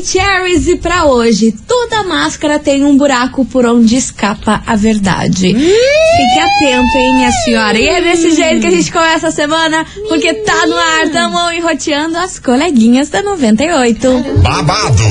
Maravicheries 0.00 0.66
e 0.66 0.76
pra 0.76 1.04
hoje, 1.04 1.52
toda 1.68 2.02
máscara 2.04 2.58
tem 2.58 2.84
um 2.84 2.96
buraco 2.96 3.44
por 3.44 3.66
onde 3.66 3.96
escapa 3.96 4.62
a 4.66 4.74
verdade. 4.74 5.52
Fique 5.52 6.38
atento, 6.38 6.96
hein, 6.96 7.14
minha 7.14 7.32
senhora. 7.32 7.78
E 7.78 7.86
é 7.86 8.00
desse 8.00 8.34
jeito 8.34 8.60
que 8.60 8.66
a 8.66 8.70
gente 8.70 8.90
começa 8.90 9.28
a 9.28 9.30
semana, 9.30 9.84
porque 10.08 10.32
tá 10.34 10.66
no 10.66 10.76
ar, 10.76 11.08
tamo 11.12 11.52
enroteando 11.52 12.16
as 12.16 12.38
coleguinhas 12.38 13.10
da 13.10 13.22
98. 13.22 14.24
babado, 14.42 15.02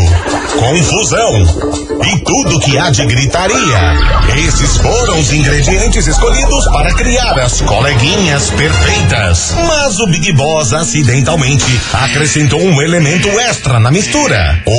confusão 0.58 1.80
e 2.06 2.24
tudo 2.24 2.60
que 2.60 2.78
há 2.78 2.90
de 2.90 3.06
gritaria. 3.06 3.60
Esses 4.48 4.78
foram 4.78 5.20
os 5.20 5.32
ingredientes 5.32 6.08
escolhidos 6.08 6.66
para 6.68 6.94
criar 6.96 7.38
as 7.40 7.62
coleguinhas 7.62 8.50
perfeitas. 8.52 9.54
Mas 9.68 10.00
o 10.00 10.08
Big 10.08 10.32
Boss 10.34 10.74
acidentalmente 10.74 11.80
acrescentou 11.94 12.62
um 12.62 12.82
elemento 12.82 13.28
extra 13.40 13.80
na 13.80 13.92
mistura: 13.92 14.62
o 14.66 14.79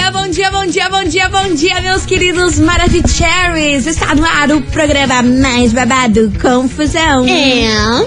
dia, 0.00 0.10
bom 0.10 0.26
dia, 0.28 0.50
bom 0.50 0.64
dia, 0.64 0.88
bom 0.88 1.04
dia, 1.04 1.28
bom 1.28 1.54
dia, 1.54 1.80
meus 1.82 2.06
queridos 2.06 2.58
Maravicheries. 2.58 3.86
Está 3.86 4.14
no 4.14 4.24
ar 4.24 4.50
o 4.50 4.62
programa 4.62 5.22
mais 5.22 5.74
babado, 5.74 6.32
Confusão. 6.40 7.26
And? 7.28 8.06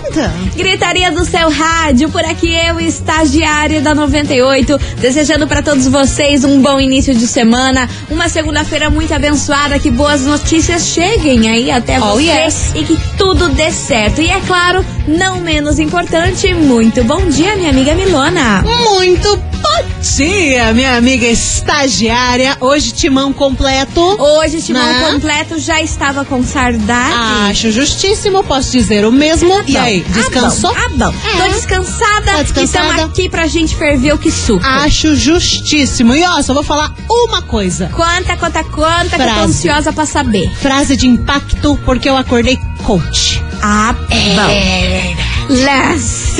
Gritaria 0.55 1.11
do 1.11 1.23
seu 1.23 1.51
rádio, 1.51 2.09
por 2.09 2.25
aqui 2.25 2.51
eu, 2.51 2.79
estagiária 2.79 3.79
da 3.79 3.93
98, 3.93 4.79
desejando 4.97 5.45
para 5.45 5.61
todos 5.61 5.87
vocês 5.87 6.43
um 6.43 6.61
bom 6.63 6.79
início 6.79 7.13
de 7.13 7.27
semana, 7.27 7.87
uma 8.09 8.27
segunda-feira 8.27 8.89
muito 8.89 9.13
abençoada, 9.13 9.77
que 9.77 9.91
boas 9.91 10.21
notícias 10.21 10.87
cheguem 10.87 11.47
aí 11.47 11.69
até 11.69 11.99
Oh, 11.99 12.15
você 12.15 12.23
yes. 12.23 12.71
e 12.73 12.83
que 12.85 12.99
tudo 13.17 13.49
dê 13.49 13.69
certo. 13.71 14.19
E 14.19 14.31
é 14.31 14.39
claro, 14.47 14.83
não 15.07 15.39
menos 15.41 15.77
importante, 15.77 16.53
muito 16.55 17.03
bom 17.03 17.27
dia, 17.27 17.55
minha 17.55 17.69
amiga 17.69 17.93
Milona. 17.93 18.63
Muito 18.63 19.37
bom 19.81 19.89
dia, 20.01 20.73
minha 20.73 20.95
amiga 20.97 21.25
estagiária. 21.25 22.57
Hoje 22.59 22.91
timão 22.91 23.33
completo. 23.33 24.01
Hoje, 24.21 24.61
Timão 24.61 24.85
Né? 24.85 25.09
completo 25.11 25.57
já 25.59 25.81
estava 25.81 26.23
com 26.25 26.43
saudade. 26.43 27.49
Acho 27.49 27.71
justíssimo, 27.71 28.43
posso 28.43 28.71
dizer 28.71 29.05
o 29.05 29.11
mesmo. 29.11 29.63
e 29.67 29.75
aí, 29.77 30.01
descansou? 30.01 30.71
Ah, 30.71 30.89
bom. 30.89 31.05
Ah, 31.05 31.11
bom. 31.11 31.13
É. 31.43 31.47
Tô 31.47 31.53
descansada. 31.55 32.25
Tá 32.25 32.43
descansada? 32.43 32.63
Estamos 32.63 32.99
aqui 32.99 33.29
pra 33.29 33.47
gente 33.47 33.75
ferver 33.75 34.13
o 34.13 34.17
que 34.17 34.31
suco. 34.31 34.63
Acho 34.65 35.15
justíssimo. 35.15 36.13
E 36.15 36.23
ó, 36.23 36.41
só 36.41 36.53
vou 36.53 36.63
falar 36.63 36.93
uma 37.09 37.41
coisa. 37.41 37.87
Conta, 37.93 38.37
conta, 38.37 38.63
conta, 38.63 39.09
que 39.09 39.15
eu 39.15 39.27
tô 39.27 39.33
Frase. 39.33 39.41
ansiosa 39.43 39.93
pra 39.93 40.05
saber. 40.05 40.51
Frase 40.57 40.95
de 40.95 41.07
impacto, 41.07 41.79
porque 41.85 42.09
eu 42.09 42.15
acordei 42.17 42.57
coach. 42.83 43.41
Ah, 43.61 43.93
bom. 44.09 45.32
Les. 45.53 46.33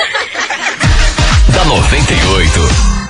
da 1.53 1.65
98. 1.65 3.00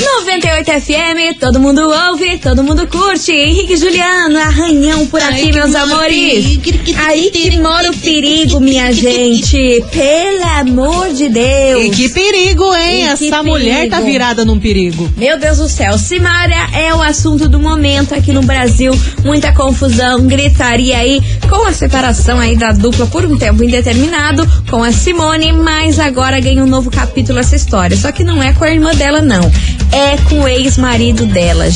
98 0.00 0.70
FM, 0.80 1.38
todo 1.38 1.60
mundo 1.60 1.82
ouve, 2.10 2.36
todo 2.38 2.64
mundo 2.64 2.86
curte. 2.88 3.30
Henrique 3.32 3.74
e 3.74 3.76
Juliano, 3.76 4.38
arranhão 4.38 5.06
por 5.06 5.22
Ai, 5.22 5.30
aqui, 5.32 5.46
que 5.46 5.52
meus 5.52 5.74
amores. 5.74 6.58
perigo. 6.58 7.00
Aí 7.06 7.30
que 7.30 7.58
mora 7.60 7.90
o 7.90 7.96
perigo, 7.96 8.60
minha 8.60 8.92
gente. 8.92 9.84
Pelo 9.92 10.44
amor 10.58 11.12
de 11.12 11.28
Deus. 11.28 11.84
E 11.84 11.90
que 11.90 12.08
perigo, 12.08 12.74
hein? 12.74 13.02
E 13.04 13.08
Essa 13.08 13.42
mulher 13.42 13.88
tá 13.88 13.96
perigo. 13.98 14.12
virada 14.12 14.44
num 14.44 14.58
perigo. 14.58 15.08
Meu 15.16 15.38
Deus 15.38 15.58
do 15.58 15.68
céu, 15.68 15.96
Simária 15.96 16.68
é 16.74 16.92
o 16.94 17.00
assunto 17.00 17.48
do 17.48 17.60
momento 17.60 18.14
aqui 18.14 18.32
no 18.32 18.42
Brasil. 18.42 18.92
Muita 19.24 19.52
confusão, 19.52 20.26
gritaria 20.26 20.98
aí 20.98 21.22
com 21.48 21.66
a 21.66 21.72
separação 21.72 22.38
aí 22.40 22.56
da 22.56 22.72
dupla 22.72 23.06
por 23.06 23.24
um 23.24 23.38
tempo 23.38 23.62
indeterminado 23.62 24.44
com 24.68 24.82
a 24.82 24.90
Simone, 24.92 25.52
mas 25.52 25.98
agora 26.00 26.40
ganha 26.40 26.62
um 26.64 26.66
novo 26.66 26.90
capítulo 26.90 27.38
essa 27.38 27.54
história. 27.54 27.96
Só 27.96 28.10
que 28.10 28.24
não 28.24 28.42
é 28.42 28.52
com 28.52 28.64
a 28.64 28.70
irmã 28.70 28.92
dela, 28.94 29.22
não. 29.22 29.50
É 29.96 30.16
com 30.28 30.40
o 30.40 30.48
ex-marido 30.48 31.24
dela. 31.24 31.66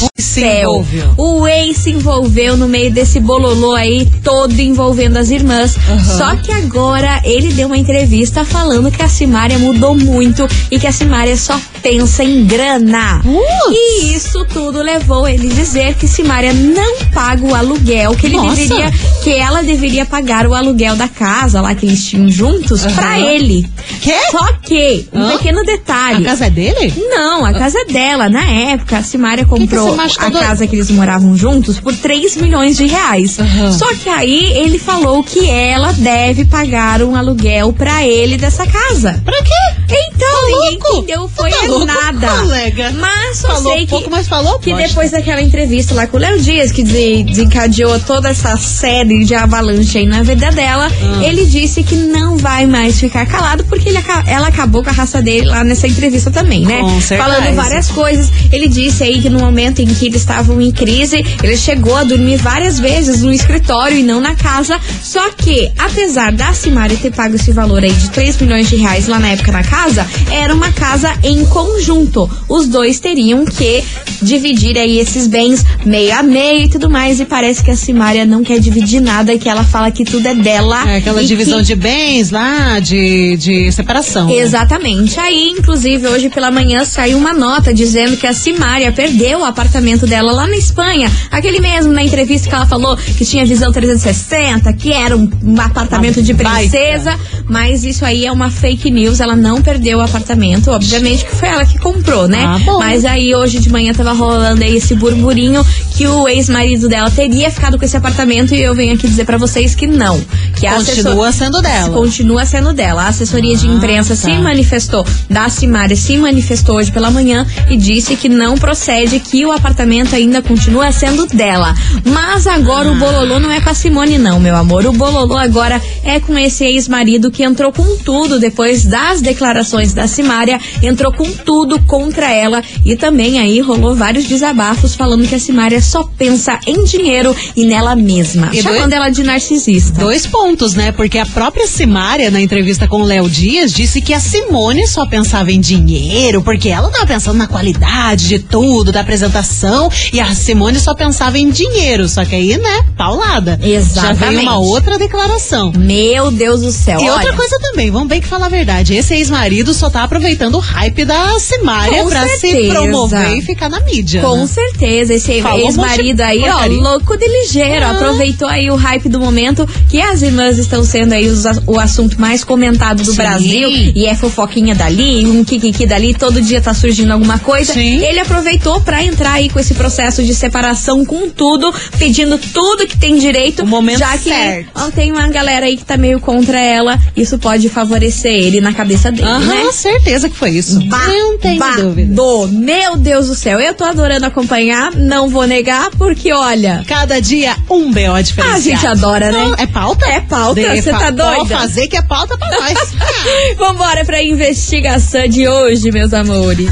Envolveu. 0.46 1.14
O 1.16 1.46
ex 1.46 1.76
se 1.78 1.90
envolveu 1.90 2.56
no 2.56 2.68
meio 2.68 2.90
desse 2.90 3.20
bololô 3.20 3.72
aí, 3.74 4.08
todo 4.22 4.58
envolvendo 4.60 5.16
as 5.16 5.30
irmãs. 5.30 5.76
Só 6.16 6.36
que 6.36 6.50
agora 6.52 7.20
ele 7.24 7.52
deu 7.52 7.66
uma 7.66 7.76
entrevista 7.76 8.44
falando 8.44 8.90
que 8.90 9.02
a 9.02 9.08
Simária 9.08 9.58
mudou 9.58 9.94
muito 9.96 10.46
e 10.70 10.78
que 10.78 10.86
a 10.86 10.92
Simária 10.92 11.36
só 11.36 11.58
pensa 11.82 12.24
em 12.24 12.44
grana. 12.44 13.22
E 13.70 14.14
isso 14.14 14.44
tudo 14.46 14.82
levou 14.82 15.26
ele 15.28 15.50
a 15.50 15.54
dizer 15.54 15.94
que 15.94 16.06
Simária 16.08 16.52
não 16.52 16.98
paga 17.12 17.44
o 17.44 17.54
aluguel, 17.54 18.14
que 18.14 18.26
ele 18.26 18.36
Nossa. 18.36 18.56
deveria, 18.56 18.90
que 19.22 19.30
ela 19.30 19.62
deveria 19.62 20.04
pagar 20.06 20.46
o 20.46 20.54
aluguel 20.54 20.96
da 20.96 21.08
casa 21.08 21.60
lá 21.60 21.74
que 21.74 21.86
eles 21.86 22.04
tinham 22.04 22.28
juntos 22.28 22.84
Aham. 22.84 22.94
pra 22.94 23.20
ele. 23.20 23.66
Quê? 24.00 24.14
Só 24.30 24.52
que, 24.62 25.08
um 25.12 25.20
Hã? 25.22 25.30
pequeno 25.36 25.64
detalhe. 25.64 26.24
A 26.26 26.30
casa 26.30 26.46
é 26.46 26.50
dele? 26.50 26.92
Não, 27.10 27.44
a 27.44 27.52
casa 27.52 27.78
é 27.80 27.84
dela. 27.84 28.28
Na 28.28 28.44
época, 28.44 28.98
a 28.98 29.02
Simária 29.02 29.44
que 29.44 29.50
comprou 29.50 29.94
macho 29.96 30.16
tá 30.18 30.27
a 30.28 30.30
doido? 30.30 30.46
casa 30.46 30.66
que 30.66 30.76
eles 30.76 30.90
moravam 30.90 31.36
juntos 31.36 31.78
por 31.80 31.94
3 31.94 32.36
milhões 32.36 32.76
de 32.76 32.86
reais. 32.86 33.38
Aham. 33.38 33.72
Só 33.72 33.92
que 33.94 34.08
aí 34.08 34.52
ele 34.56 34.78
falou 34.78 35.22
que 35.22 35.48
ela 35.48 35.92
deve 35.92 36.44
pagar 36.44 37.02
um 37.02 37.14
aluguel 37.16 37.72
pra 37.72 38.06
ele 38.06 38.36
dessa 38.36 38.66
casa. 38.66 39.20
Pra 39.24 39.42
quê? 39.42 39.50
Então, 39.90 40.28
Tá 40.28 40.46
ninguém 40.46 40.78
louco? 40.78 40.96
entendeu, 40.98 41.30
foi 41.34 41.50
Tá 41.50 41.62
louco, 41.66 41.84
nada. 41.86 42.28
colega? 42.40 42.90
Mas 42.98 43.38
só 43.38 43.48
Falou 43.48 43.72
sei 43.72 43.80
que, 43.84 43.90
pouco, 43.90 44.10
mas 44.10 44.28
falou 44.28 44.58
que 44.58 44.70
bosta. 44.70 44.88
depois 44.88 45.10
daquela 45.12 45.40
entrevista 45.40 45.94
lá 45.94 46.06
com 46.06 46.16
o 46.16 46.20
Léo 46.20 46.38
Dias, 46.40 46.70
que 46.72 46.82
de- 46.82 47.22
desencadeou 47.24 47.98
toda 48.00 48.28
essa 48.28 48.56
série 48.56 49.24
de 49.24 49.34
avalanche 49.34 49.98
aí 49.98 50.06
na 50.06 50.22
vida 50.22 50.50
dela, 50.50 50.90
Ah. 50.90 51.24
ele 51.24 51.46
disse 51.46 51.82
que 51.82 51.94
não 51.94 52.36
vai 52.36 52.66
mais 52.66 52.98
ficar 53.00 53.26
calado, 53.26 53.64
porque 53.64 53.88
ele 53.88 53.98
ela 54.26 54.48
acabou 54.48 54.82
com 54.82 54.90
a 54.90 54.92
raça 54.92 55.20
dele 55.22 55.46
lá 55.46 55.64
nessa 55.64 55.86
entrevista 55.86 56.30
também, 56.30 56.64
né? 56.66 56.80
Com 56.80 57.00
certeza. 57.00 57.22
Falando 57.30 57.54
várias 57.54 57.88
coisas. 57.88 58.30
Ele 58.52 58.68
disse 58.68 59.02
aí 59.04 59.20
que 59.20 59.28
no 59.30 59.38
momento 59.38 59.80
em 59.80 59.86
que 59.86 60.08
estavam 60.20 60.60
em 60.60 60.70
crise, 60.70 61.24
ele 61.42 61.56
chegou 61.56 61.96
a 61.96 62.04
dormir 62.04 62.36
várias 62.36 62.78
vezes 62.78 63.22
no 63.22 63.32
escritório 63.32 63.96
e 63.98 64.02
não 64.02 64.20
na 64.20 64.34
casa. 64.34 64.78
Só 65.02 65.30
que, 65.30 65.70
apesar 65.78 66.32
da 66.32 66.52
Simari 66.52 66.96
ter 66.96 67.12
pago 67.12 67.34
esse 67.36 67.52
valor 67.52 67.82
aí 67.82 67.92
de 67.92 68.10
3 68.10 68.36
milhões 68.40 68.68
de 68.68 68.76
reais 68.76 69.06
lá 69.08 69.18
na 69.18 69.28
época 69.28 69.52
na 69.52 69.62
casa, 69.62 70.06
era 70.30 70.54
uma 70.54 70.70
casa 70.72 71.12
em 71.22 71.44
conjunto. 71.46 72.28
Os 72.48 72.66
dois 72.68 72.98
teriam 73.00 73.44
que 73.44 73.82
dividir 74.22 74.76
aí 74.78 74.98
esses 74.98 75.26
bens 75.26 75.64
meio 75.84 76.14
a 76.18 76.22
meio 76.22 76.64
e 76.64 76.68
tudo 76.68 76.90
mais. 76.90 77.20
E 77.20 77.24
parece 77.24 77.62
que 77.62 77.70
a 77.70 77.76
Simária 77.76 78.24
não 78.24 78.42
quer 78.42 78.58
dividir 78.58 79.00
nada 79.00 79.32
e 79.32 79.38
que 79.38 79.48
ela 79.48 79.64
fala 79.64 79.90
que 79.90 80.04
tudo 80.04 80.26
é 80.26 80.34
dela. 80.34 80.88
É 80.90 80.96
aquela 80.98 81.22
divisão 81.24 81.58
que- 81.58 81.64
de 81.64 81.74
bens 81.74 82.30
lá, 82.30 82.78
de, 82.80 83.36
de 83.36 83.72
separação. 83.72 84.26
né? 84.26 84.34
Exatamente. 84.36 85.18
Aí, 85.20 85.50
inclusive, 85.56 86.06
hoje 86.08 86.28
pela 86.28 86.50
manhã 86.50 86.84
saiu 86.84 87.18
uma 87.18 87.32
nota 87.32 87.72
dizendo 87.72 88.16
que 88.16 88.26
a 88.26 88.32
Simária 88.32 88.90
perdeu 88.92 89.40
o 89.40 89.44
apartamento 89.44 89.97
dela 90.06 90.32
lá 90.32 90.46
na 90.46 90.56
Espanha. 90.56 91.10
Aquele 91.30 91.60
mesmo, 91.60 91.92
na 91.92 92.02
entrevista 92.02 92.48
que 92.48 92.54
ela 92.54 92.66
falou 92.66 92.96
que 92.96 93.24
tinha 93.24 93.44
visão 93.46 93.70
360, 93.72 94.72
que 94.74 94.92
era 94.92 95.16
um, 95.16 95.28
um 95.44 95.60
apartamento 95.60 96.22
de 96.22 96.34
princesa. 96.34 97.18
Mas 97.48 97.84
isso 97.84 98.04
aí 98.04 98.26
é 98.26 98.32
uma 98.32 98.50
fake 98.50 98.90
news. 98.90 99.20
Ela 99.20 99.36
não 99.36 99.62
perdeu 99.62 99.98
o 99.98 100.00
apartamento. 100.00 100.70
Obviamente 100.70 101.24
que 101.24 101.34
foi 101.34 101.48
ela 101.48 101.64
que 101.64 101.78
comprou, 101.78 102.28
né? 102.28 102.44
Ah. 102.44 102.58
Mas 102.78 103.04
aí 103.04 103.34
hoje 103.34 103.58
de 103.58 103.70
manhã 103.70 103.92
tava 103.92 104.12
rolando 104.12 104.62
aí 104.62 104.76
esse 104.76 104.94
burburinho 104.94 105.64
que 105.96 106.06
o 106.06 106.28
ex-marido 106.28 106.88
dela 106.88 107.10
teria 107.10 107.50
ficado 107.50 107.78
com 107.78 107.84
esse 107.84 107.96
apartamento 107.96 108.54
e 108.54 108.60
eu 108.60 108.74
venho 108.74 108.94
aqui 108.94 109.06
dizer 109.08 109.24
pra 109.24 109.36
vocês 109.38 109.74
que 109.74 109.86
não. 109.86 110.20
Que 110.56 110.66
a 110.66 110.74
Continua 110.74 111.28
assessor- 111.28 111.32
sendo 111.46 111.62
dela. 111.62 111.90
Continua 111.90 112.44
sendo 112.46 112.72
dela. 112.72 113.02
A 113.04 113.08
assessoria 113.08 113.56
de 113.56 113.68
Ah, 113.68 113.72
imprensa 113.72 114.10
tá. 114.10 114.16
se 114.16 114.30
manifestou, 114.38 115.06
da 115.28 115.48
Simária 115.48 115.96
se 115.96 116.16
manifestou 116.16 116.76
hoje 116.76 116.92
pela 116.92 117.10
manhã 117.10 117.46
e 117.68 117.76
disse 117.76 118.16
que 118.16 118.28
não 118.28 118.56
procede, 118.56 119.18
que 119.20 119.44
o 119.46 119.52
apartamento 119.52 119.87
ainda 119.92 120.42
continua 120.42 120.92
sendo 120.92 121.26
dela. 121.26 121.74
Mas 122.04 122.46
agora 122.46 122.88
o 122.90 122.92
Ah. 122.94 122.98
bololô 122.98 123.38
não 123.40 123.50
é 123.50 123.60
com 123.60 123.70
a 123.70 123.74
Simone, 123.74 124.18
não, 124.18 124.38
meu 124.40 124.54
amor. 124.56 124.84
O 124.86 124.92
bololô 124.92 125.36
agora 125.36 125.80
é 126.04 126.20
com 126.20 126.36
esse 126.38 126.64
ex-marido 126.64 127.30
que 127.30 127.42
entrou 127.42 127.72
com 127.72 127.96
tudo 127.98 128.38
depois 128.38 128.84
das 128.84 129.20
declarações 129.20 129.92
da 129.92 130.06
Simária, 130.06 130.60
entrou 130.82 131.12
com 131.12 131.30
tudo 131.32 131.80
contra 131.82 132.30
ela 132.32 132.62
e 132.84 132.96
também 132.96 133.38
aí 133.38 133.60
rolou 133.60 133.94
vários 133.94 134.24
desabafos 134.24 134.94
falando 134.94 135.26
que 135.26 135.34
a 135.34 135.38
Simária 135.40 135.80
só 135.80 136.02
pensa 136.16 136.58
em 136.66 136.84
dinheiro 136.84 137.34
e 137.56 137.64
nela 137.64 137.94
mesma, 137.96 138.50
E 138.52 138.62
chamando 138.62 138.80
dois- 138.82 138.92
ela 138.92 139.08
de 139.08 139.22
narcisista. 139.22 140.00
Dois 140.00 140.26
pontos, 140.26 140.74
né? 140.74 140.92
Porque 140.92 141.18
a 141.18 141.26
própria 141.26 141.66
Simária, 141.66 142.30
na 142.30 142.40
entrevista 142.40 142.86
com 142.88 143.00
o 143.02 143.04
Léo 143.04 143.28
Dias, 143.28 143.72
disse 143.72 144.00
que 144.00 144.12
a 144.12 144.20
Simone 144.20 144.86
só 144.86 145.06
pensava 145.06 145.50
em 145.52 145.60
dinheiro, 145.60 146.42
porque 146.42 146.68
ela 146.68 146.90
tava 146.90 147.06
pensando 147.06 147.36
na 147.38 147.46
qualidade 147.46 148.28
de 148.28 148.38
tudo, 148.38 148.90
da 148.92 149.00
apresentação, 149.00 149.77
e 150.12 150.20
a 150.20 150.34
Simone 150.34 150.78
só 150.80 150.94
pensava 150.94 151.38
em 151.38 151.50
dinheiro. 151.50 152.08
Só 152.08 152.24
que 152.24 152.34
aí, 152.34 152.56
né, 152.56 152.84
paulada. 152.96 153.58
Já 153.62 153.68
Exatamente. 153.68 154.18
veio 154.18 154.40
uma 154.42 154.58
outra 154.58 154.98
declaração. 154.98 155.72
Meu 155.76 156.30
Deus 156.30 156.60
do 156.62 156.72
céu. 156.72 156.98
E 157.00 157.04
olha. 157.04 157.12
outra 157.12 157.32
coisa 157.34 157.58
também, 157.60 157.90
vamos 157.90 158.08
bem 158.08 158.20
que 158.20 158.26
falar 158.26 158.46
a 158.46 158.48
verdade. 158.48 158.94
Esse 158.94 159.14
ex-marido 159.14 159.72
só 159.74 159.88
tá 159.90 160.02
aproveitando 160.02 160.56
o 160.56 160.58
hype 160.60 161.04
da 161.04 161.38
Simária 161.38 162.02
Com 162.02 162.08
pra 162.08 162.26
se 162.28 162.38
certeza. 162.38 162.74
promover 162.74 163.38
e 163.38 163.42
ficar 163.42 163.68
na 163.68 163.80
mídia. 163.80 164.22
Com 164.22 164.38
né? 164.38 164.46
certeza, 164.46 165.14
esse 165.14 165.30
um 165.42 165.58
ex-marido 165.58 166.20
aí, 166.22 166.40
ó, 166.40 166.52
porcaria. 166.52 166.80
louco 166.80 167.16
de 167.16 167.26
ligeiro, 167.28 167.84
Ah. 167.84 167.90
aproveitou 167.90 168.48
aí 168.48 168.70
o 168.70 168.76
hype 168.76 169.08
do 169.08 169.18
momento, 169.20 169.68
que 169.88 170.00
as 170.00 170.22
irmãs 170.22 170.58
estão 170.58 170.82
sendo 170.84 171.12
aí 171.12 171.28
os 171.28 171.44
o 171.66 171.78
assunto 171.78 172.20
mais 172.20 172.42
comentado 172.44 173.02
do 173.02 173.10
Sim. 173.10 173.16
Brasil, 173.16 173.70
e 173.94 174.06
é 174.06 174.14
fofoquinha 174.14 174.74
dali, 174.74 175.26
um 175.26 175.44
kikiki 175.44 175.86
dali, 175.86 176.14
todo 176.14 176.40
dia 176.40 176.60
tá 176.60 176.72
surgindo 176.74 177.12
alguma 177.12 177.38
coisa. 177.38 177.72
Sim. 177.72 178.04
Ele 178.04 178.20
aproveitou 178.20 178.80
pra 178.80 179.02
entrar 179.02 179.32
aí 179.34 179.48
com 179.48 179.58
esse 179.58 179.67
processo 179.74 180.22
de 180.22 180.34
separação 180.34 181.04
com 181.04 181.28
tudo, 181.30 181.72
pedindo 181.98 182.38
tudo 182.38 182.86
que 182.86 182.96
tem 182.96 183.18
direito, 183.18 183.62
O 183.62 183.66
momento 183.66 183.98
já 183.98 184.12
que 184.18 184.28
certo. 184.30 184.70
ó, 184.74 184.90
tem 184.90 185.10
uma 185.12 185.28
galera 185.28 185.66
aí 185.66 185.76
que 185.76 185.84
tá 185.84 185.96
meio 185.96 186.20
contra 186.20 186.58
ela, 186.60 186.98
isso 187.16 187.38
pode 187.38 187.68
favorecer 187.68 188.32
ele 188.32 188.60
na 188.60 188.72
cabeça 188.72 189.10
dele, 189.10 189.28
Aham, 189.28 189.40
né? 189.64 189.72
certeza 189.72 190.28
que 190.28 190.36
foi 190.36 190.50
isso. 190.50 190.80
não 190.80 191.38
tenho 191.38 191.58
dúvida. 191.76 192.14
Meu 192.52 192.96
Deus 192.96 193.26
do 193.28 193.34
céu, 193.34 193.60
eu 193.60 193.74
tô 193.74 193.84
adorando 193.84 194.26
acompanhar, 194.26 194.92
não 194.94 195.28
vou 195.28 195.46
negar, 195.46 195.90
porque 195.96 196.32
olha. 196.32 196.82
Cada 196.86 197.20
dia 197.20 197.56
um 197.70 197.90
BO 197.92 198.22
diferenciado. 198.22 198.56
A 198.56 198.60
gente 198.60 198.86
adora, 198.86 199.30
né? 199.32 199.38
Não, 199.44 199.54
é 199.54 199.66
pauta? 199.66 200.06
É 200.06 200.20
pauta, 200.20 200.60
você 200.60 200.90
tá 200.90 201.10
doida? 201.10 201.36
Pode 201.36 201.48
fazer 201.50 201.86
que 201.88 201.96
é 201.96 202.02
pauta 202.02 202.36
pra 202.36 202.48
nós. 202.50 202.78
Vambora 203.58 204.04
pra 204.04 204.22
investigação 204.22 205.26
de 205.28 205.46
hoje, 205.48 205.90
meus 205.90 206.12
amores. 206.12 206.68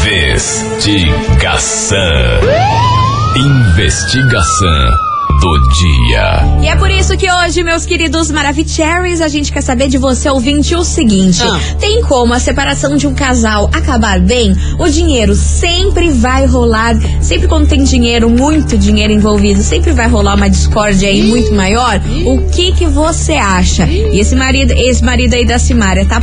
Investigação. 0.00 1.98
Investigação 3.36 5.09
do 5.40 5.58
dia. 5.70 6.60
E 6.62 6.68
é 6.68 6.76
por 6.76 6.90
isso 6.90 7.16
que 7.16 7.30
hoje, 7.30 7.62
meus 7.62 7.86
queridos 7.86 8.30
Maravicheries, 8.30 9.22
a 9.22 9.28
gente 9.28 9.50
quer 9.50 9.62
saber 9.62 9.88
de 9.88 9.96
você, 9.96 10.28
ouvinte, 10.28 10.74
o 10.76 10.84
seguinte: 10.84 11.42
Ah. 11.42 11.58
tem 11.78 12.02
como 12.02 12.34
a 12.34 12.38
separação 12.38 12.94
de 12.96 13.06
um 13.06 13.14
casal 13.14 13.70
acabar 13.72 14.20
bem? 14.20 14.54
O 14.78 14.86
dinheiro 14.88 15.34
sempre 15.34 16.10
vai 16.10 16.44
rolar, 16.44 16.94
sempre 17.22 17.48
quando 17.48 17.66
tem 17.68 17.82
dinheiro, 17.82 18.28
muito 18.28 18.76
dinheiro 18.76 19.12
envolvido, 19.14 19.62
sempre 19.62 19.92
vai 19.92 20.08
rolar 20.08 20.34
uma 20.34 20.50
discórdia 20.50 21.08
aí 21.08 21.22
muito 21.22 21.54
maior. 21.54 22.00
O 22.26 22.50
que 22.50 22.72
que 22.72 22.86
você 22.86 23.32
acha? 23.32 23.86
E 23.86 24.20
esse 24.20 24.36
marido, 24.36 24.72
esse 24.76 25.02
marido 25.02 25.34
aí 25.34 25.46
da 25.46 25.58
Simária 25.58 26.04
tá 26.04 26.20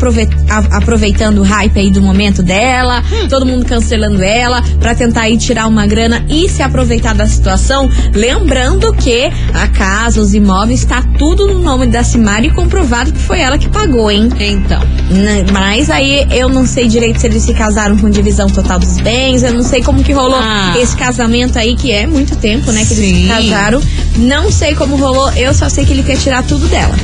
aproveitando 0.72 1.40
o 1.40 1.44
hype 1.44 1.80
aí 1.80 1.90
do 1.90 2.02
momento 2.02 2.44
dela, 2.44 3.04
todo 3.30 3.46
mundo 3.46 3.66
cancelando 3.66 4.22
ela 4.24 4.62
pra 4.80 4.94
tentar 4.94 5.22
aí 5.22 5.38
tirar 5.38 5.66
uma 5.68 5.88
grana 5.88 6.24
e 6.30 6.48
se 6.48 6.62
aproveitar 6.62 7.16
da 7.16 7.26
situação, 7.28 7.90
lembrando 8.14 8.94
que 8.94 9.07
a 9.54 9.68
casa, 9.70 10.20
os 10.22 10.34
imóveis, 10.34 10.84
tá 10.84 11.02
tudo 11.18 11.48
no 11.48 11.60
nome 11.60 11.88
da 11.88 12.04
Simária 12.04 12.48
e 12.48 12.52
comprovado 12.52 13.12
que 13.14 13.20
foi 13.20 13.40
ela 13.40 13.58
que 13.58 13.70
pagou, 13.70 14.12
hein? 14.12 14.30
então. 14.40 14.80
Né, 15.10 15.46
Mas 15.52 15.90
aí 15.90 16.28
eu 16.32 16.50
não 16.50 16.66
sei 16.68 16.88
direito 16.88 17.20
se 17.22 17.28
eles 17.28 17.44
se 17.44 17.54
casaram 17.54 17.98
com 17.98 18.10
divisão 18.10 18.48
total 18.48 18.78
dos 18.80 18.98
bens, 19.00 19.44
eu 19.44 19.54
não 19.54 19.64
sei 19.64 19.82
como 19.82 20.04
que 20.04 20.12
rolou 20.12 20.38
Ah. 20.42 20.74
esse 20.78 20.96
casamento 20.98 21.58
aí, 21.58 21.76
que 21.76 21.92
é 21.92 22.06
muito 22.06 22.36
tempo, 22.36 22.72
né, 22.72 22.84
que 22.86 22.94
eles 22.94 23.06
Sim. 23.06 23.22
se 23.24 23.28
casaram. 23.28 23.82
Não 24.18 24.52
sei 24.52 24.76
como 24.76 24.96
rolou, 24.98 25.32
eu 25.34 25.54
só 25.54 25.70
sei 25.70 25.86
que 25.86 25.94
ele 25.94 26.04
quer 26.04 26.18
tirar 26.18 26.44
tudo 26.44 26.68
dela. 26.68 26.96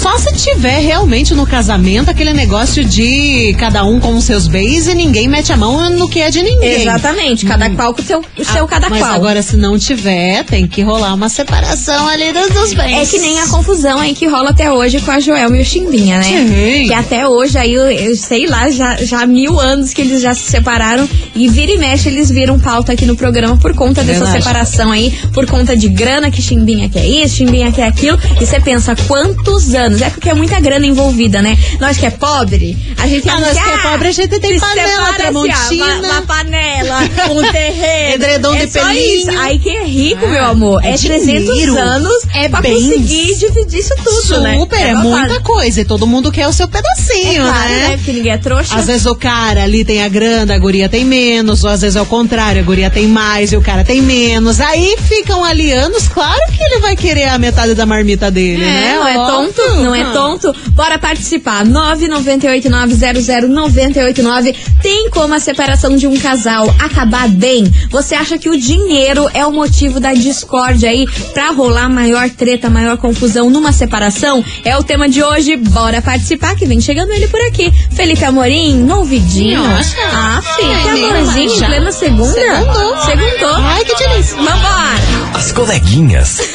Só 0.00 0.16
se 0.18 0.32
tiver 0.34 0.78
realmente 0.80 1.34
no 1.34 1.46
casamento 1.46 2.10
aquele 2.10 2.32
negócio 2.32 2.82
de 2.84 3.54
cada 3.58 3.84
um 3.84 4.00
com 4.00 4.14
os 4.16 4.24
seus 4.24 4.48
bens 4.48 4.86
e 4.88 4.94
ninguém 4.94 5.28
mete 5.28 5.52
a 5.52 5.56
mão 5.58 5.90
no 5.90 6.08
que 6.08 6.20
é 6.20 6.30
de 6.30 6.42
ninguém. 6.42 6.80
Exatamente, 6.82 7.44
cada 7.44 7.68
qual 7.70 7.92
com 7.92 8.00
o 8.00 8.04
seu, 8.04 8.20
o 8.38 8.44
seu 8.44 8.64
Ah, 8.64 8.68
cada 8.68 8.88
Mas 8.88 9.00
qual. 9.00 9.12
agora, 9.12 9.42
se 9.42 9.58
não 9.58 9.78
tiver, 9.78 10.42
tem 10.44 10.66
que 10.66 10.80
rolar 10.82 11.12
uma 11.12 11.28
separação 11.28 12.08
ali 12.08 12.32
dos, 12.32 12.48
dos 12.48 12.72
bens. 12.72 12.96
É 12.96 13.04
que 13.10 13.18
nem 13.18 13.40
a 13.40 13.48
confusão 13.48 13.98
aí 14.00 14.14
que 14.14 14.26
rola 14.26 14.50
até 14.50 14.72
hoje 14.72 15.00
com 15.00 15.10
a 15.10 15.20
Joelma 15.20 15.58
e 15.58 15.60
o 15.60 15.64
Chimbinha, 15.66 16.18
né? 16.18 16.22
Sim. 16.24 16.86
Que 16.86 16.94
até 16.94 17.28
hoje 17.28 17.58
aí, 17.58 17.74
eu, 17.74 17.90
eu 17.90 18.16
sei 18.16 18.46
lá, 18.46 18.70
já, 18.70 18.96
já 19.04 19.20
há 19.20 19.26
mil 19.26 19.60
anos 19.60 19.92
que 19.92 20.00
eles 20.00 20.22
já 20.22 20.32
se 20.32 20.50
separaram 20.50 21.06
e 21.34 21.46
vira 21.48 21.72
e 21.72 21.78
mexe 21.78 22.08
eles 22.08 22.30
viram 22.30 22.58
pauta 22.58 22.92
aqui 22.92 23.04
no 23.04 23.16
programa 23.16 23.58
por 23.58 23.74
conta 23.74 24.02
dessa 24.02 24.20
Verdade. 24.24 24.42
separação 24.44 24.90
aí, 24.90 25.12
por 25.34 25.44
conta 25.46 25.76
de 25.76 25.88
grana 25.90 26.30
que 26.30 26.40
Chimbinha 26.40 26.88
quer 26.88 27.04
isso, 27.04 27.36
Chimbinha 27.36 27.70
quer 27.70 27.86
aquilo. 27.86 28.18
E 28.40 28.46
você 28.46 28.58
pensa, 28.60 28.96
quantos 29.06 29.74
anos? 29.74 29.89
É 30.00 30.10
porque 30.10 30.28
é 30.30 30.34
muita 30.34 30.60
grana 30.60 30.86
envolvida, 30.86 31.40
né? 31.42 31.56
Nós 31.80 31.96
que 31.96 32.06
é 32.06 32.10
pobre, 32.10 32.76
a 32.98 33.06
gente 33.06 33.28
Ah, 33.28 33.40
nós 33.40 33.52
que 33.60 33.68
é 33.70 33.78
pobre, 33.78 34.08
a 34.08 34.12
gente 34.12 34.38
tem 34.40 34.58
panela, 34.58 35.08
assim, 35.08 35.16
Tramontina. 35.16 35.84
uma, 35.84 35.96
uma 36.12 36.22
panela, 36.22 36.98
um 37.30 37.52
terreno. 37.52 38.14
Edredom 38.14 38.54
é 38.54 38.66
de 38.66 38.72
pelinho. 38.72 39.20
isso. 39.20 39.30
Aí 39.38 39.58
quem 39.58 39.76
é 39.78 39.84
rico, 39.84 40.24
Ah, 40.24 40.28
meu 40.28 40.44
amor, 40.44 40.84
é, 40.84 40.90
é 40.94 40.96
300 40.98 41.44
dinheiro. 41.46 41.78
anos 41.78 42.12
É 42.34 42.48
pra 42.48 42.60
bens. 42.60 42.74
conseguir 42.82 43.34
dividir 43.38 43.80
isso 43.80 43.94
tudo, 44.02 44.40
né? 44.42 44.56
Super, 44.58 44.80
é, 44.80 44.94
babado. 44.94 45.08
muita 45.08 45.40
coisa. 45.40 45.80
E 45.80 45.84
todo 45.84 46.06
mundo 46.06 46.30
quer 46.32 46.46
o 46.48 46.52
seu 46.52 46.66
É 46.66 46.68
pedacinho, 46.68 47.42
claro, 47.42 47.68
né? 47.68 47.88
né? 47.88 47.96
Porque 47.96 48.12
ninguém 48.12 48.32
é 48.32 48.38
trouxa. 48.38 48.74
Às 48.76 48.86
vezes 48.86 49.06
o 49.06 49.14
cara 49.14 49.62
ali 49.64 49.84
tem 49.84 50.02
a 50.02 50.08
grana, 50.08 50.54
a 50.54 50.58
guria 50.58 50.88
tem 50.88 51.04
menos, 51.04 51.64
ou 51.64 51.70
às 51.70 51.80
vezes 51.80 51.96
é 51.96 52.00
o 52.00 52.06
contrário, 52.06 52.60
a 52.60 52.64
guria 52.64 52.90
tem 52.90 53.06
mais 53.06 53.52
e 53.52 53.56
o 53.56 53.62
cara 53.62 53.84
tem 53.84 54.00
menos. 54.00 54.60
Aí 54.60 54.96
ficam 54.98 55.44
ali 55.44 55.72
anos, 55.72 56.08
claro 56.08 56.40
que 56.56 56.62
ele 56.62 56.80
vai 56.80 56.96
querer 56.96 57.24
a 57.28 57.38
metade 57.38 57.74
da 57.74 57.86
marmita 57.86 58.30
dele, 58.30 58.62
É, 58.64 58.66
né? 58.66 58.94
não 58.96 59.08
é 59.08 59.14
tonto, 59.14 59.62
não 59.80 59.94
é 59.94 60.04
tonto. 60.12 60.52
Bora 60.72 60.98
participar. 60.98 61.64
998900989. 61.66 64.56
Tem 64.82 65.10
como 65.10 65.34
a 65.34 65.40
separação 65.40 65.96
de 65.96 66.06
um 66.06 66.16
casal 66.18 66.74
acabar 66.78 67.28
bem? 67.28 67.70
Você 67.90 68.14
acha 68.14 68.38
que 68.38 68.48
o 68.48 68.58
dinheiro 68.58 69.28
é 69.34 69.44
o 69.44 69.52
motivo 69.52 70.00
da 70.00 70.14
discórdia 70.14 70.88
aí 70.90 71.06
pra 71.32 71.50
rolar 71.50 71.88
maior 71.88 72.28
treta, 72.30 72.70
maior 72.70 72.96
confusão 72.96 73.50
numa 73.50 73.72
separação? 73.72 74.44
É 74.64 74.76
o 74.76 74.82
tema 74.82 75.08
de 75.08 75.22
hoje. 75.22 75.56
Bora 75.56 76.02
participar 76.02 76.56
que 76.56 76.66
vem 76.66 76.80
chegando 76.80 77.10
ele 77.10 77.28
por 77.28 77.40
aqui. 77.42 77.72
Felipe 77.92 78.24
Amorim, 78.24 78.74
no 78.76 78.98
ouvidinho. 78.98 79.62
Nossa. 79.62 79.96
Ah, 80.12 80.40
filho, 80.56 80.82
que 80.82 80.88
amorzinho, 80.88 81.52
em 81.52 81.58
plena 81.58 81.92
segunda. 81.92 82.32
Segundou. 82.32 82.96
Segundou. 83.04 83.54
Ai, 83.56 83.84
que 83.84 83.94
delícia. 83.96 84.36
Vambora. 84.36 85.00
As 85.34 85.52
coleguinhas. 85.52 86.40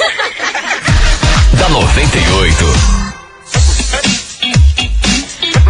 da 1.58 1.70
98. 1.70 3.05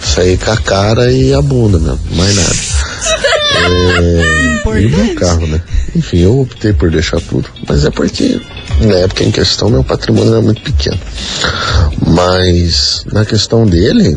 Saí 0.04 0.36
com 0.36 0.50
a 0.52 0.58
cara 0.58 1.12
e 1.12 1.32
a 1.32 1.42
bunda 1.44 1.78
mesmo, 1.78 2.00
mais 2.16 2.36
nada. 2.36 2.50
É, 3.62 4.49
e 4.80 4.90
meu 4.90 5.16
carro, 5.16 5.48
né? 5.48 5.62
Enfim, 5.96 6.20
eu 6.20 6.40
optei 6.42 6.74
por 6.74 6.90
deixar 6.92 7.20
tudo, 7.22 7.50
mas 7.68 7.86
é 7.86 7.90
porque 7.90 8.40
na 8.82 8.96
época 8.96 9.24
em 9.24 9.32
questão 9.32 9.70
meu 9.70 9.84
patrimônio 9.84 10.34
era 10.34 10.42
muito 10.42 10.62
pequeno. 10.62 11.00
Mas 12.08 13.04
na 13.12 13.26
questão 13.26 13.66
dele, 13.66 14.16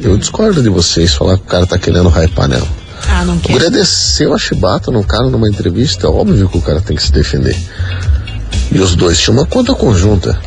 eu 0.00 0.16
discordo 0.16 0.62
de 0.62 0.68
vocês 0.68 1.14
falar 1.14 1.36
que 1.36 1.44
o 1.44 1.46
cara 1.46 1.66
tá 1.66 1.78
querendo 1.78 2.08
hypar 2.08 2.48
nela. 2.48 2.66
Ah, 3.08 3.24
não 3.24 3.36
O 3.36 3.40
quero. 3.40 3.58
Guri 3.58 3.70
desceu 3.70 4.32
a 4.34 4.38
chibata 4.38 4.90
no 4.90 5.04
cara 5.04 5.28
numa 5.28 5.48
entrevista, 5.48 6.06
é 6.06 6.10
óbvio 6.10 6.48
que 6.48 6.58
o 6.58 6.62
cara 6.62 6.80
tem 6.80 6.96
que 6.96 7.02
se 7.02 7.12
defender. 7.12 7.56
E 8.72 8.78
os 8.78 8.94
dois 8.96 9.18
tinham 9.18 9.38
uma 9.38 9.46
conta 9.46 9.74
conjunta. 9.74 10.38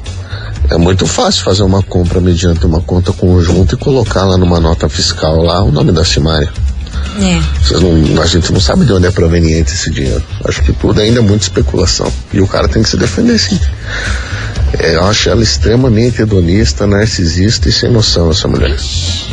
É 0.70 0.78
muito 0.78 1.06
fácil 1.06 1.44
fazer 1.44 1.64
uma 1.64 1.82
compra 1.84 2.20
mediante 2.20 2.66
uma 2.66 2.82
conta 2.82 3.14
conjunta 3.14 3.76
e 3.76 3.78
colocar 3.78 4.26
lá 4.26 4.38
numa 4.38 4.60
nota 4.60 4.90
fiscal 4.90 5.42
lá 5.42 5.64
o 5.64 5.72
nome 5.72 5.92
da 5.92 6.04
Simária. 6.04 6.52
É. 7.22 7.42
Vocês 7.62 7.82
não- 7.82 8.22
a 8.22 8.26
gente 8.26 8.52
não 8.54 8.60
sabe 8.60 8.86
de 8.86 8.94
onde 8.94 9.08
é 9.08 9.12
proveniente 9.12 9.74
esse 9.74 9.90
dinheiro. 9.90 10.24
Acho 10.48 10.62
que 10.64 10.74
tudo 10.74 11.00
ainda 11.02 11.20
é 11.20 11.22
muita 11.22 11.44
especulação. 11.44 12.12
E 12.34 12.40
o 12.42 12.48
cara 12.48 12.68
tem 12.68 12.84
que 12.84 12.90
se 12.90 12.98
defender, 12.98 13.38
sim. 13.40 13.60
É, 14.80 14.96
eu 14.96 15.06
acho 15.06 15.30
ela 15.30 15.42
extremamente 15.42 16.22
hedonista, 16.22 16.86
narcisista 16.86 17.70
e 17.70 17.72
sem 17.72 17.90
noção, 17.90 18.30
essa 18.30 18.48
mulher. 18.48 18.76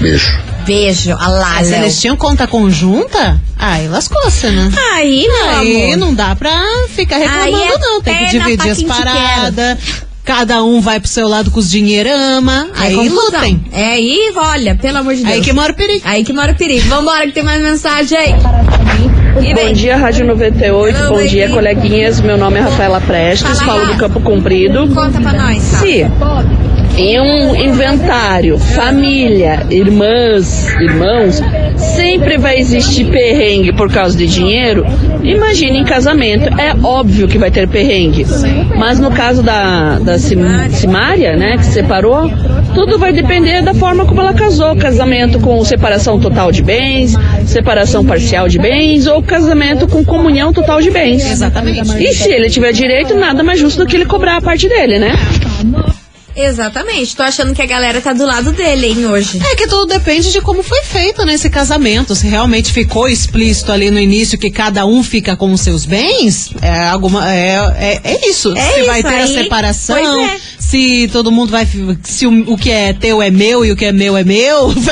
Beijo. 0.01 0.39
Beijo, 0.65 1.13
a 1.13 1.29
lá, 1.29 1.55
Mas 1.57 1.71
eles 1.71 2.01
tinham 2.01 2.17
conta 2.17 2.47
conjunta? 2.47 3.39
Aí 3.59 3.87
lascou-se, 3.89 4.47
né? 4.47 4.71
Aí, 4.95 5.27
meu 5.29 5.49
Aí 5.51 5.85
amor. 5.93 5.97
não 5.99 6.15
dá 6.15 6.35
pra 6.35 6.59
ficar 6.89 7.19
reclamando, 7.19 7.57
Aí 7.57 7.63
é 7.69 7.79
não. 7.79 8.01
Tem 8.01 8.17
que 8.27 8.31
dividir 8.39 8.71
as 8.71 8.79
te 8.79 8.85
paradas. 8.87 9.79
Cada 10.25 10.65
um 10.65 10.81
vai 10.81 10.99
pro 10.99 11.09
seu 11.09 11.29
lado 11.29 11.51
com 11.51 11.61
os 11.61 11.71
dinheirama. 11.71 12.69
Aí 12.75 12.95
confusão. 12.95 13.25
lutem. 13.25 13.65
É 13.73 13.93
aí, 13.93 14.33
olha, 14.35 14.75
pelo 14.75 14.99
amor 14.99 15.15
de 15.15 15.23
Deus. 15.23 15.35
Aí 15.35 15.41
que 15.43 15.53
mora 15.53 15.73
o 15.73 15.77
perigo. 15.77 16.01
Aí 16.05 16.25
que 16.25 16.33
mora 16.33 16.53
o 16.53 16.57
perigo. 16.57 16.89
Vambora 16.89 17.27
que 17.27 17.33
tem 17.33 17.43
mais 17.43 17.61
mensagem 17.63 18.17
aí. 18.17 18.35
Bom 19.55 19.73
dia, 19.73 19.97
Rádio 19.97 20.27
98. 20.27 20.97
Alô, 20.97 21.09
Bom 21.11 21.17
baby. 21.17 21.29
dia, 21.29 21.49
coleguinhas. 21.51 22.21
Meu 22.21 22.39
nome 22.39 22.59
é 22.59 22.63
Rafaela 22.63 23.01
Prestes, 23.01 23.59
Fala, 23.61 23.81
falo 23.81 23.93
do. 23.93 23.99
Campo 23.99 24.21
Comprido. 24.21 24.89
Conta 24.95 25.21
pra 25.21 25.33
nós, 25.33 25.63
tá? 25.71 25.79
Se 25.79 26.07
em 26.97 27.21
um 27.21 27.57
inventário, 27.57 28.57
família, 28.57 29.67
irmãs, 29.69 30.69
irmãos, 30.81 31.41
sempre 31.97 32.39
vai 32.39 32.59
existir 32.59 33.07
perrengue 33.07 33.73
por 33.73 33.91
causa 33.93 34.17
de 34.17 34.27
dinheiro, 34.29 34.87
imagine 35.25 35.79
em 35.79 35.85
casamento. 35.85 36.49
É 36.61 36.75
óbvio 36.83 37.27
que 37.29 37.39
vai 37.39 37.51
ter 37.51 37.69
perrengue. 37.69 38.27
Mas 38.77 38.99
no 39.01 39.11
caso 39.11 39.43
da, 39.43 39.99
da 39.99 40.19
Sim- 40.19 40.35
Simária, 40.71 41.37
né, 41.37 41.57
que 41.57 41.65
separou, 41.67 42.31
tudo 42.75 42.99
vai 42.99 43.13
depender 43.13 43.63
da 43.63 43.73
forma 43.75 44.05
como 44.05 44.21
ela 44.21 44.35
casou. 44.35 44.77
Casamento 44.77 45.39
com 45.41 45.65
separação 45.65 46.19
total 46.19 46.51
de 46.53 46.63
bens, 46.63 47.15
separação 47.47 48.05
parcial 48.05 48.49
de 48.49 48.59
bens 48.59 49.07
ou 49.07 49.23
casamento 49.23 49.87
com 49.87 50.05
comunhão 50.05 50.53
total 50.53 50.81
de 50.81 50.91
bens. 50.91 51.25
Exatamente. 51.31 52.03
E 52.03 52.13
se 52.13 52.31
ele 52.31 52.49
tiver 52.51 52.73
direito, 52.73 53.15
nada 53.15 53.43
mais 53.43 53.59
justo 53.59 53.79
do 53.85 53.87
que 53.87 53.97
ele 53.97 54.07
cobrar 54.07 54.37
a 54.37 54.41
parte 54.43 54.69
dele, 54.69 54.99
né? 54.99 55.13
Exatamente. 56.37 57.15
Tô 57.15 57.23
achando 57.23 57.55
que 57.55 57.63
a 57.63 57.67
galera 57.67 58.01
tá 58.01 58.13
do 58.13 58.27
lado 58.27 58.53
dele, 58.53 58.87
hein, 58.89 59.07
hoje. 59.07 59.41
É 59.51 59.55
que 59.57 59.67
tudo 59.67 59.87
depende 59.87 60.33
de 60.33 60.41
como 60.41 60.63
foi 60.63 60.83
feito 60.83 61.25
nesse 61.25 61.49
casamento. 61.49 62.15
Se 62.15 62.27
realmente 62.27 62.73
ficou 62.73 63.09
explícito 63.09 63.71
ali 63.71 63.91
no 63.91 64.01
início 64.01 64.39
que 64.39 64.51
cada 64.51 64.85
um 64.87 65.03
fica 65.03 65.37
com 65.37 65.53
os 65.53 65.61
seus 65.61 65.85
bens, 65.85 66.51
é 66.61 66.89
alguma 66.89 67.33
é, 67.33 67.57
é, 67.79 68.01
é 68.05 68.29
isso. 68.29 68.53
É 68.57 68.73
se 68.73 68.83
vai 68.85 69.01
isso 69.01 69.09
ter 69.09 69.15
a 69.15 69.25
aí. 69.25 69.35
separação, 69.35 69.97
Pois 69.97 70.31
é. 70.33 70.41
se 70.59 71.09
todo 71.13 71.31
mundo 71.31 71.51
vai 71.51 71.67
se 72.03 72.27
o, 72.27 72.53
o 72.53 72.57
que 72.59 72.71
é 72.71 72.93
teu 72.93 73.23
é 73.23 73.31
meu 73.31 73.65
e 73.65 73.71
o 73.73 73.77
que 73.77 73.85
é 73.85 73.93
meu 73.93 74.17
é 74.17 74.25
meu. 74.25 74.73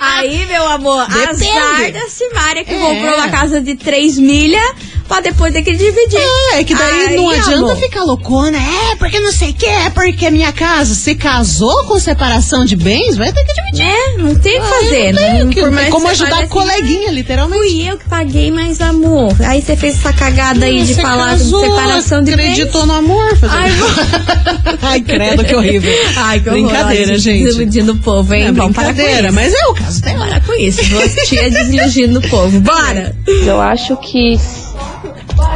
Aí, 0.00 0.46
meu 0.46 0.66
amor, 0.68 1.06
Depende. 1.08 1.48
azar 1.50 1.92
da 1.92 2.08
Simária 2.08 2.64
que 2.64 2.72
É. 2.74 2.78
comprou 2.78 3.14
uma 3.16 3.28
casa 3.28 3.60
de 3.60 3.74
3 3.74 4.18
milha 4.18 4.60
pra 5.06 5.20
depois 5.20 5.52
ter 5.52 5.62
que 5.62 5.72
dividir. 5.72 6.20
É, 6.54 6.64
que 6.64 6.74
daí 6.74 7.06
Aí, 7.08 7.16
não 7.16 7.30
adianta 7.30 7.56
amor. 7.56 7.76
ficar 7.76 8.02
loucona. 8.04 8.58
É, 8.58 8.96
porque 8.96 9.18
não 9.20 9.32
sei 9.32 9.50
o 9.50 9.54
que, 9.54 9.66
é 9.66 9.90
porque 9.90 10.26
é 10.26 10.30
minha 10.30 10.52
casa. 10.52 10.94
Se 10.94 11.14
casou 11.14 11.84
com 11.84 11.98
separação 11.98 12.64
de 12.64 12.76
bens, 12.76 13.16
vai 13.16 13.32
ter 13.32 13.44
que 13.44 13.54
dividir. 13.54 13.86
É, 13.86 14.16
não 14.18 14.34
tem 14.34 14.58
o 14.58 14.62
que 14.62 14.68
fazer. 14.68 15.12
Não 15.12 15.20
tem 15.22 15.38
Não, 15.40 15.46
o 15.46 15.50
que- 15.50 15.60
como 15.90 16.08
que 16.08 16.16
você 16.16 16.22
ajudar 16.22 16.38
a 16.44 16.46
coleguinha, 16.48 17.08
"Ah, 17.08 17.12
literalmente." 17.12 17.56
Fui 17.62 17.88
eu 17.90 17.96
que 17.98 18.08
paguei, 18.08 18.50
mas 18.50 18.80
amor. 18.80 19.34
Aí 19.46 19.62
você 19.62 19.76
fez 19.76 19.94
essa 19.94 20.12
cagada 20.12 20.64
aí 20.66 20.82
de 20.82 20.94
Você 20.94 21.02
falar 21.02 21.30
casou, 21.30 21.62
de 21.62 21.68
separação 21.70 22.22
de 22.22 22.32
acreditou 22.34 22.80
bens. 22.82 22.86
no 22.88 22.94
amor. 22.94 23.36
Fazer... 23.36 23.54
Ai, 23.56 23.70
Ai, 24.82 25.00
credo, 25.00 25.44
que 25.44 25.54
horrível. 25.54 25.92
Ai, 26.16 26.40
que 26.40 26.48
horror. 26.48 26.62
Brincadeira, 26.62 27.10
Olha, 27.12 27.18
gente. 27.18 27.44
Desiludindo 27.44 27.92
o 27.92 27.96
povo, 27.98 28.34
hein? 28.34 28.44
É 28.44 28.46
com 28.48 28.54
brincadeira, 28.70 29.32
mas 29.32 29.52
é 29.52 29.66
o 29.66 29.74
caso 29.74 30.00
dela. 30.00 30.26
Para 30.26 30.40
com 30.40 30.54
isso. 30.54 30.84
Duas 30.86 31.14
tias 31.28 31.52
desiludindo 31.52 32.18
o 32.18 32.28
povo. 32.28 32.60
Bora! 32.60 33.14
Eu 33.44 33.60
acho 33.60 33.96
que. 33.98 34.38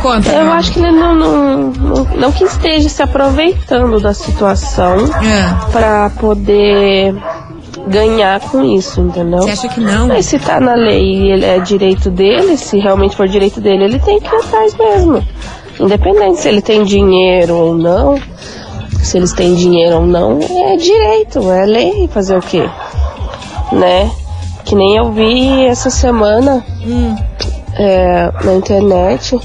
Conta. 0.02 0.30
Eu 0.30 0.50
acho 0.52 0.72
que 0.72 0.78
ele 0.80 0.92
não, 0.92 1.14
não, 1.14 1.56
não, 1.70 2.04
não 2.16 2.32
que 2.32 2.44
esteja 2.44 2.88
se 2.88 3.02
aproveitando 3.02 4.00
da 4.00 4.14
situação 4.14 4.96
É. 5.22 5.70
pra 5.72 6.10
poder 6.18 7.14
ganhar 7.86 8.40
com 8.40 8.62
isso, 8.62 9.00
entendeu? 9.00 9.40
Você 9.40 9.50
acha 9.50 9.68
que 9.68 9.80
não? 9.80 10.08
Mas 10.08 10.26
se 10.26 10.38
tá 10.38 10.60
na 10.60 10.74
lei 10.74 11.02
e 11.02 11.32
ele 11.32 11.44
é 11.44 11.58
direito 11.60 12.10
dele, 12.10 12.56
se 12.56 12.78
realmente 12.78 13.16
for 13.16 13.28
direito 13.28 13.60
dele, 13.60 13.84
ele 13.84 13.98
tem 13.98 14.18
que 14.20 14.26
ir 14.26 14.38
atrás 14.38 14.74
mesmo. 14.76 15.22
Independente 15.78 16.40
se 16.40 16.48
ele 16.48 16.60
tem 16.62 16.82
dinheiro 16.84 17.54
ou 17.54 17.74
não, 17.74 18.18
se 19.02 19.16
eles 19.16 19.32
têm 19.32 19.54
dinheiro 19.54 19.96
ou 19.96 20.06
não, 20.06 20.38
é 20.40 20.76
direito, 20.76 21.50
é 21.50 21.64
lei 21.64 22.08
fazer 22.12 22.36
o 22.36 22.42
quê? 22.42 22.68
Né? 23.72 24.10
Que 24.64 24.74
nem 24.74 24.96
eu 24.96 25.10
vi 25.12 25.64
essa 25.64 25.88
semana 25.90 26.64
é, 27.74 28.30
na 28.44 28.52
internet 28.54 29.38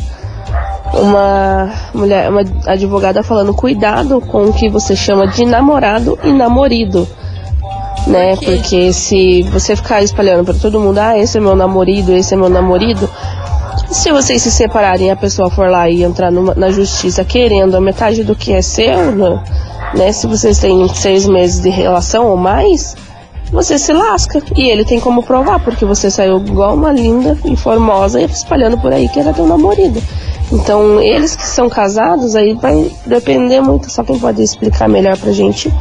uma 0.95 1.69
mulher, 1.93 2.29
uma 2.29 2.41
advogada 2.67 3.21
falando 3.23 3.53
cuidado 3.53 4.21
com 4.21 4.45
o 4.45 4.53
que 4.53 4.69
você 4.69 4.95
chama 4.95 5.27
de 5.27 5.45
namorado 5.45 6.17
e 6.23 6.31
namorido 6.31 7.07
né? 8.07 8.35
Por? 8.35 8.45
Porque 8.45 8.93
se 8.93 9.43
você 9.43 9.75
ficar 9.75 10.01
espalhando 10.03 10.43
para 10.45 10.53
todo 10.53 10.79
mundo, 10.79 10.99
ah, 10.99 11.17
esse 11.17 11.37
é 11.37 11.41
meu 11.41 11.55
namorido, 11.55 12.13
esse 12.13 12.33
é 12.33 12.37
meu 12.37 12.49
namorido, 12.49 13.09
se 13.89 14.11
vocês 14.11 14.41
se 14.41 14.51
separarem 14.51 15.07
e 15.07 15.09
a 15.09 15.15
pessoa 15.15 15.49
for 15.49 15.69
lá 15.69 15.89
e 15.89 16.03
entrar 16.03 16.31
numa- 16.31 16.53
na 16.53 16.69
justiça 16.69 17.23
querendo 17.23 17.75
a 17.75 17.81
metade 17.81 18.23
do 18.23 18.35
que 18.35 18.53
é 18.53 18.61
seu, 18.61 19.11
né? 19.11 19.43
né? 19.95 20.11
Se 20.11 20.27
vocês 20.27 20.59
têm 20.59 20.87
seis 20.93 21.25
meses 21.27 21.61
de 21.61 21.69
relação 21.69 22.27
ou 22.27 22.37
mais, 22.37 22.95
você 23.51 23.77
se 23.77 23.91
lasca. 23.93 24.41
E 24.55 24.69
ele 24.69 24.85
tem 24.85 24.99
como 24.99 25.23
provar, 25.23 25.59
porque 25.59 25.85
você 25.85 26.11
saiu 26.11 26.37
igual 26.37 26.75
uma 26.75 26.91
linda 26.91 27.37
e 27.45 27.55
formosa 27.55 28.21
e 28.21 28.25
espalhando 28.25 28.77
por 28.77 28.91
aí 28.93 29.09
que 29.09 29.19
era 29.19 29.33
teu 29.33 29.47
namorado. 29.47 30.01
Então, 30.55 31.01
eles 31.01 31.35
que 31.35 31.45
são 31.45 31.67
casados, 31.69 32.35
aí 32.35 32.53
vai 32.53 32.89
depender 33.05 33.61
muito. 33.61 33.91
Só 33.91 34.03
quem 34.03 34.17
pode 34.17 34.41
explicar 34.41 34.87
melhor 34.87 35.17
pra 35.17 35.31
gente 35.31 35.71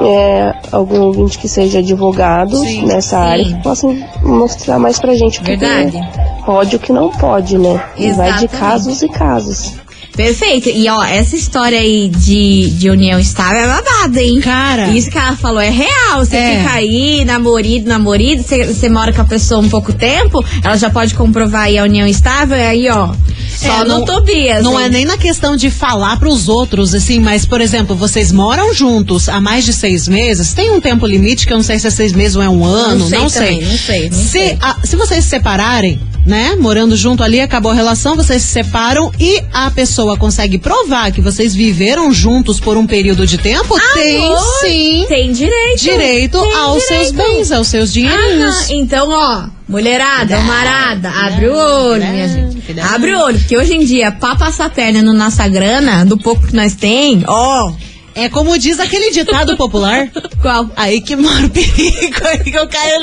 é 0.00 0.52
algum 0.72 1.02
ouvinte 1.02 1.38
que 1.38 1.48
seja 1.48 1.78
advogado 1.78 2.56
Sim, 2.56 2.84
nessa 2.86 3.16
sim. 3.16 3.22
área 3.22 3.44
que 3.44 3.62
possam 3.62 3.96
mostrar 4.22 4.78
mais 4.78 4.98
pra 4.98 5.14
gente 5.14 5.40
o 5.40 5.44
que 5.44 5.56
Verdade. 5.56 5.92
que 5.92 6.44
pode 6.44 6.72
e 6.74 6.76
o 6.76 6.80
que 6.80 6.92
não 6.92 7.10
pode, 7.10 7.56
né? 7.58 7.80
E 7.96 8.10
vai 8.12 8.32
de 8.32 8.44
Exatamente. 8.44 8.48
casos 8.58 9.02
e 9.02 9.08
casos. 9.08 9.72
Perfeito. 10.16 10.68
E 10.68 10.88
ó, 10.88 11.02
essa 11.02 11.34
história 11.34 11.78
aí 11.78 12.08
de, 12.08 12.70
de 12.70 12.88
união 12.90 13.18
estável 13.18 13.58
é 13.62 13.66
babada, 13.66 14.22
hein? 14.22 14.40
Cara. 14.40 14.88
Isso 14.88 15.10
que 15.10 15.18
ela 15.18 15.36
falou 15.36 15.60
é 15.60 15.70
real. 15.70 16.18
Você 16.24 16.36
É. 16.36 16.58
fica 16.58 16.72
aí, 16.74 17.24
namorido, 17.24 17.88
namorido, 17.88 18.42
você, 18.42 18.64
você 18.72 18.88
mora 18.88 19.12
com 19.12 19.20
a 19.22 19.24
pessoa 19.24 19.60
um 19.60 19.68
pouco 19.68 19.92
tempo, 19.92 20.44
ela 20.62 20.76
já 20.76 20.88
pode 20.90 21.14
comprovar 21.14 21.62
aí 21.64 21.78
a 21.78 21.82
união 21.82 22.06
estável, 22.06 22.56
e 22.56 22.62
aí, 22.62 22.88
ó. 22.88 23.12
Só 23.56 23.80
É, 23.82 23.84
no 23.84 23.84
não- 24.00 24.04
Tobias. 24.04 24.62
Não 24.64 24.78
hein? 24.78 24.86
é 24.86 24.88
nem 24.88 25.04
na 25.04 25.16
questão 25.16 25.56
de 25.56 25.70
falar 25.70 26.18
pros 26.18 26.48
outros, 26.48 26.94
assim, 26.94 27.18
mas, 27.20 27.44
por 27.46 27.60
exemplo, 27.60 27.94
vocês 27.96 28.30
moram 28.32 28.72
juntos 28.74 29.28
há 29.28 29.40
mais 29.40 29.64
de 29.64 29.72
seis 29.72 30.06
meses, 30.08 30.52
tem 30.52 30.70
um 30.70 30.80
tempo 30.80 31.06
limite 31.06 31.46
que 31.46 31.52
eu 31.52 31.56
não 31.56 31.64
sei 31.64 31.78
se 31.78 31.86
é 31.86 31.90
seis 31.90 32.12
meses 32.12 32.36
ou 32.36 32.42
é 32.42 32.48
um 32.48 32.64
ano, 32.64 33.08
sei 33.08 33.18
não 33.18 33.28
sei. 33.28 33.60
não 33.60 33.78
sei, 33.78 34.10
não 34.10 34.18
se, 34.18 34.28
sei. 34.28 34.58
a- 34.60 34.76
se 34.84 34.96
vocês 34.96 35.24
se 35.24 35.30
separarem, 35.30 36.00
né, 36.26 36.56
morando 36.56 36.96
junto 36.96 37.22
ali, 37.22 37.40
acabou 37.40 37.70
a 37.72 37.74
relação, 37.74 38.16
vocês 38.16 38.42
se 38.42 38.48
separam 38.48 39.12
e 39.20 39.42
a 39.52 39.70
pessoa 39.70 40.16
consegue 40.16 40.58
provar 40.58 41.12
que 41.12 41.20
vocês 41.20 41.54
viveram 41.54 42.12
juntos 42.12 42.58
por 42.58 42.76
um 42.76 42.86
período 42.86 43.26
de 43.26 43.36
tempo, 43.38 43.76
tem 43.92 44.24
Amor, 44.26 44.38
sim 44.60 45.04
Tem 45.08 45.32
direito. 45.32 45.80
direito 45.82 46.40
Tem 46.40 46.54
aos 46.54 46.82
seus 46.84 47.10
direito. 47.12 47.32
bens, 47.36 47.52
aos 47.52 47.68
seus 47.68 47.92
dinheirinhos. 47.92 48.56
Ah, 48.56 48.66
então, 48.74 49.08
ó, 49.10 49.44
mulherada, 49.68 50.40
marada, 50.40 51.10
abre 51.10 51.48
o 51.48 51.54
olho, 51.54 52.06
minha 52.06 52.28
gente. 52.28 52.54
Abre 52.80 53.14
o 53.14 53.20
olho, 53.20 53.38
porque 53.38 53.56
hoje 53.58 53.74
em 53.74 53.84
dia, 53.84 54.10
pra 54.10 54.34
passar 54.34 54.70
perna 54.70 55.02
no 55.02 55.12
nossa 55.12 55.46
grana, 55.46 56.04
do 56.06 56.16
pouco 56.16 56.46
que 56.46 56.56
nós 56.56 56.74
tem, 56.74 57.22
ó, 57.26 57.70
É 58.14 58.28
como 58.28 58.56
diz 58.58 58.78
aquele 58.78 59.10
ditado 59.10 59.56
popular. 59.56 60.08
qual? 60.40 60.70
Aí 60.76 61.00
que 61.00 61.16
mora 61.16 61.46
o 61.46 61.50
perigo, 61.50 62.26
aí 62.26 62.38
que 62.38 62.56
eu 62.56 62.68
caio. 62.68 63.00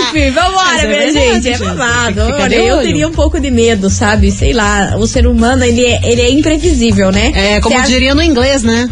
Enfim, 0.00 0.30
vambora, 0.30 0.82
é 0.82 0.86
minha 0.86 1.12
verdade, 1.12 1.42
gente. 1.42 1.62
É 1.62 1.66
babado. 1.66 2.20
Olha, 2.22 2.54
eu 2.56 2.82
teria 2.82 3.06
um 3.06 3.12
pouco 3.12 3.38
de 3.38 3.50
medo, 3.50 3.90
sabe? 3.90 4.30
Sei 4.30 4.52
lá, 4.52 4.96
o 4.96 5.06
ser 5.06 5.26
humano, 5.26 5.64
ele 5.64 5.84
é, 5.84 6.00
ele 6.10 6.22
é 6.22 6.30
imprevisível, 6.30 7.12
né? 7.12 7.32
É, 7.34 7.60
como 7.60 7.76
Cê 7.82 7.86
diria 7.86 8.14
no 8.14 8.22
inglês, 8.22 8.62
né? 8.62 8.88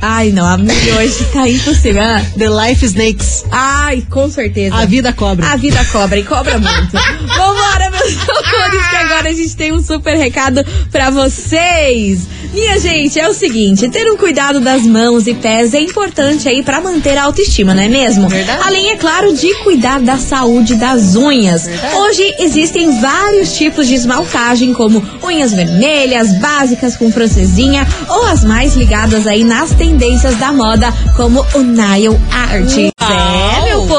Ai, 0.00 0.30
não, 0.30 0.44
a 0.44 0.56
minha 0.58 0.96
hoje 0.96 1.24
tá 1.32 1.48
impossível. 1.48 2.02
Ah, 2.02 2.20
The 2.36 2.48
life 2.48 2.84
snakes. 2.84 3.44
Ai, 3.52 4.02
com 4.10 4.28
certeza. 4.28 4.74
A 4.74 4.84
vida 4.84 5.12
cobra. 5.12 5.46
A 5.46 5.56
vida 5.56 5.84
cobra 5.92 6.18
e 6.18 6.24
cobra 6.24 6.58
muito. 6.58 6.90
Vambora, 7.36 7.90
meus 7.90 8.16
amores, 8.28 8.88
que 8.88 8.96
agora 8.96 9.28
a 9.28 9.32
gente 9.32 9.54
tem 9.54 9.72
um 9.72 9.80
super 9.80 10.16
recado 10.16 10.64
pra 10.90 11.10
vocês. 11.10 12.22
Minha 12.52 12.78
gente, 12.78 13.18
é 13.18 13.26
o 13.26 13.32
seguinte, 13.32 13.88
ter 13.88 14.10
um 14.12 14.16
cuidado 14.16 14.60
das 14.60 14.82
mãos 14.82 15.26
e 15.26 15.32
pés 15.32 15.72
é 15.72 15.80
importante 15.80 16.46
aí 16.46 16.62
pra 16.62 16.82
manter 16.82 17.16
a 17.16 17.24
autoestima, 17.24 17.72
não 17.74 17.82
é 17.82 17.88
mesmo? 17.88 18.28
Verdade. 18.28 18.60
Além, 18.62 18.90
é 18.90 18.96
claro, 18.96 19.32
de 19.32 19.54
cuidar 19.62 19.98
da 20.00 20.18
saúde 20.18 20.74
das 20.74 21.16
unhas. 21.16 21.66
Hoje 21.96 22.34
existem 22.38 23.00
vários 23.00 23.56
tipos 23.56 23.86
de 23.86 23.94
esmaltagem, 23.94 24.74
como 24.74 25.02
unhas 25.22 25.54
vermelhas, 25.54 26.38
básicas 26.40 26.94
com 26.94 27.10
francesinha, 27.10 27.88
ou 28.06 28.26
as 28.26 28.44
mais 28.44 28.74
ligadas 28.74 29.26
aí 29.26 29.44
nas 29.44 29.70
tendências 29.70 30.36
da 30.36 30.52
moda, 30.52 30.92
como 31.16 31.46
o 31.54 31.62
nail 31.62 32.20
art. 32.30 32.76
É, 32.76 33.41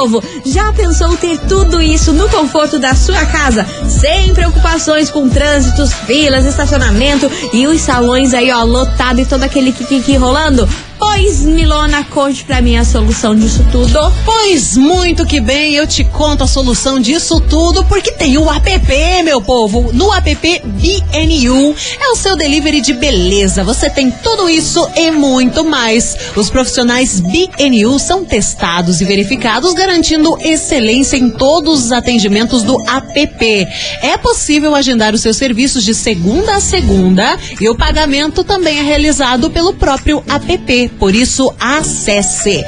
povo, 0.04 0.24
já 0.46 0.74
pensou 0.74 1.16
ter 1.16 1.38
tudo 1.48 1.82
isso 1.82 2.12
no 2.12 2.28
conforto 2.28 2.78
da 2.78 2.94
sua 2.94 3.26
casa, 3.26 3.66
sem 3.88 4.34
preocupações 4.34 5.10
com 5.10 5.30
trânsitos, 5.30 5.94
filas, 5.94 6.46
estacionamento 6.46 7.32
e 7.54 7.66
os 7.68 7.80
salões 7.80 8.34
aí, 8.34 8.52
ó, 8.52 8.64
lotado 8.64 9.22
e 9.22 9.26
todo 9.26 9.44
aquele 9.44 9.72
kikiki 9.72 10.16
rolando? 10.16 10.68
Pois, 11.06 11.42
Milona, 11.42 12.06
conte 12.06 12.46
pra 12.46 12.62
mim 12.62 12.78
a 12.78 12.86
solução 12.86 13.36
disso 13.36 13.66
tudo. 13.74 14.00
Pois 14.24 14.78
muito 14.78 15.26
que 15.26 15.42
bem, 15.42 15.74
eu 15.74 15.86
te 15.86 16.02
conto 16.06 16.46
a 16.46 16.48
solução 16.48 16.98
disso 16.98 17.42
tudo, 17.42 17.84
porque 17.84 18.14
tem 18.14 18.38
o 18.38 18.50
app, 18.50 19.24
meu 19.24 19.42
povo. 19.42 19.92
No 19.92 20.14
app 20.14 20.62
BNU 20.64 21.76
é 22.00 22.08
o 22.10 22.16
seu 22.16 22.38
delivery 22.38 22.80
de 22.80 22.94
beleza. 22.94 23.66
Você 23.66 23.90
tem 23.90 24.10
tudo 24.10 24.50
isso 24.50 24.88
e 24.96 25.12
muito 25.12 25.66
mais. 25.66 26.16
Os 26.38 26.50
profissionais 26.50 27.20
BNU 27.20 28.00
são 28.00 28.24
testados 28.24 29.02
e 29.02 29.06
verificados, 29.06 29.74
garantindo 29.74 30.38
excelência 30.40 31.18
em 31.18 31.30
todos 31.30 31.84
os 31.86 31.92
atendimentos 31.92 32.64
do 32.64 32.78
app. 32.90 33.68
É 34.02 34.18
possível 34.18 34.74
agendar 34.74 35.14
os 35.14 35.20
seus 35.20 35.36
serviços 35.36 35.84
de 35.84 35.94
segunda 35.94 36.56
a 36.56 36.62
segunda 36.62 37.38
e 37.60 37.68
o 37.68 37.76
pagamento 37.76 38.42
também 38.42 38.80
é 38.80 38.84
realizado 38.84 39.50
pelo 39.50 39.74
próprio 39.74 40.24
app. 40.30 40.93
Por 41.00 41.16
isso, 41.16 41.54
acesse 41.60 42.64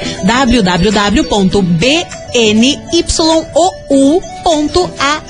www.bnyou.art 3.86 5.24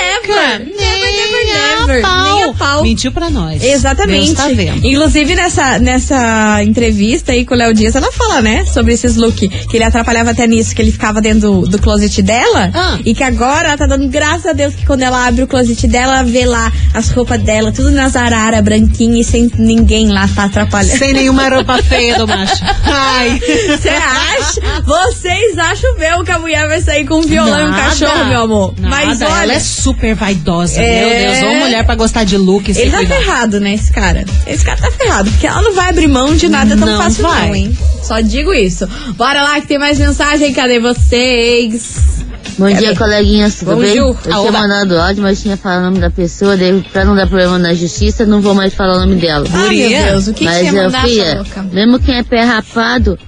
Never. 0.00 0.58
Never, 0.66 1.12
never, 1.12 1.44
never. 1.46 2.02
pau. 2.02 2.34
Nem 2.34 2.44
a 2.44 2.52
pau. 2.54 2.82
Mentiu 2.82 3.12
pra 3.12 3.28
nós. 3.30 3.62
Exatamente. 3.62 4.26
Deus 4.26 4.38
tá 4.38 4.48
vendo. 4.48 4.86
Inclusive, 4.86 5.34
nessa, 5.34 5.78
nessa 5.78 6.62
entrevista 6.64 7.32
aí 7.32 7.44
com 7.44 7.54
o 7.54 7.56
Léo 7.56 7.74
Dias, 7.74 7.94
ela 7.94 8.10
fala, 8.12 8.40
né, 8.40 8.64
sobre 8.66 8.92
esses 8.94 9.16
looks, 9.16 9.48
que 9.66 9.76
ele 9.76 9.84
atrapalhava 9.84 10.30
até 10.30 10.46
nisso, 10.46 10.74
que 10.74 10.80
ele 10.82 10.92
ficava 10.92 11.20
dentro 11.20 11.40
do, 11.40 11.60
do 11.68 11.78
closet 11.78 12.22
dela, 12.22 12.70
Ah. 12.74 12.98
e 13.04 13.14
que 13.14 13.22
agora 13.22 13.68
ela 13.68 13.76
tá 13.76 13.86
dando 13.86 14.08
graças 14.08 14.46
a 14.46 14.52
Deus 14.52 14.74
que 14.74 14.86
quando 14.86 15.02
ela 15.02 15.26
abre 15.26 15.42
o 15.42 15.46
closet 15.46 15.86
dela, 15.86 16.14
ela 16.20 16.22
vê 16.24 16.44
lá 16.46 16.72
as 16.94 17.10
roupas 17.10 17.40
dela, 17.42 17.72
tudo 17.72 17.90
nas 17.90 18.16
araras, 18.16 18.62
branquinha 18.62 19.20
e 19.20 19.24
sem 19.24 19.50
ninguém 19.58 20.08
lá 20.08 20.28
tá 20.34 20.44
atrapalhando. 20.44 20.98
Sem 20.98 21.12
nenhuma 21.12 21.48
roupa 21.48 21.82
feia 21.82 22.16
do 22.18 22.26
macho. 22.26 22.62
Ai. 22.84 23.38
Você 23.40 23.88
acha? 23.88 24.82
Vocês 24.84 25.58
acham 25.58 25.96
mesmo 25.98 26.24
que 26.24 26.30
a 26.32 26.38
mulher 26.38 26.66
vai 26.68 26.80
sair 26.80 27.04
com 27.06 27.18
um 27.18 27.22
violão 27.22 27.60
e 27.68 27.70
um 27.70 27.74
cachorro, 27.74 28.24
meu 28.26 28.40
amor? 28.42 28.74
Nada, 28.78 29.06
Mas 29.06 29.22
olha. 29.22 29.42
ela 29.42 29.52
é 29.54 29.58
super 29.60 29.89
vaidosa, 30.14 30.80
É. 30.80 31.00
meu 31.26 31.34
Deus. 31.34 31.48
Ou 31.52 31.60
mulher 31.60 31.84
pra 31.84 31.94
gostar 31.94 32.24
de 32.24 32.36
look 32.36 32.68
Ele 32.70 32.90
tá 32.90 32.98
cuidar. 32.98 33.16
ferrado, 33.16 33.60
né, 33.60 33.74
esse 33.74 33.92
cara? 33.92 34.24
Esse 34.46 34.64
cara 34.64 34.80
tá 34.80 34.90
ferrado, 34.90 35.30
porque 35.30 35.46
ela 35.46 35.62
não 35.62 35.74
vai 35.74 35.90
abrir 35.90 36.06
mão 36.08 36.34
de 36.34 36.48
nada 36.48 36.76
tão 36.76 36.86
Não 36.86 37.02
fácil 37.02 37.22
vai. 37.22 37.48
não, 37.48 37.54
hein? 37.54 37.78
Só 38.02 38.20
digo 38.20 38.52
isso. 38.52 38.88
Bora 39.16 39.42
lá 39.42 39.60
que 39.60 39.66
tem 39.66 39.78
mais 39.78 39.98
mensagem, 39.98 40.52
cadê 40.52 40.78
vocês? 40.80 42.20
Bom 42.58 42.66
Cadê? 42.66 42.78
dia, 42.78 42.96
coleguinhas, 42.96 43.54
tudo 43.56 43.76
bem? 43.76 43.90
Bonjour. 43.98 44.16
Eu 44.26 44.40
tinha 44.40 44.52
mandado 44.52 44.98
áudio, 44.98 45.22
mas 45.22 45.40
tinha 45.40 45.56
falado 45.56 45.80
o 45.80 45.84
nome 45.86 45.98
da 45.98 46.10
pessoa, 46.10 46.56
daí 46.56 46.78
pra 46.92 47.04
não 47.04 47.14
dar 47.16 47.26
problema 47.26 47.58
na 47.58 47.72
justiça, 47.72 48.26
não 48.26 48.40
vou 48.42 48.54
mais 48.54 48.74
falar 48.74 48.96
o 48.96 49.00
nome 49.00 49.16
dela. 49.16 49.46
Ah, 49.52 49.56
meu 49.58 49.66
Guria. 49.68 50.02
Deus, 50.10 50.26
o 50.28 50.32
que, 50.34 50.40
que 50.40 50.44
mas 50.44 50.56
você 50.68 50.74
ia 50.74 50.82
eu, 50.82 50.90
sua 50.90 51.00
filha, 51.02 51.34
louca? 51.36 51.62
mesmo 51.62 51.98
quem 52.00 52.16
é 52.16 52.22
pé 52.22 52.42
rapado, 52.44 53.18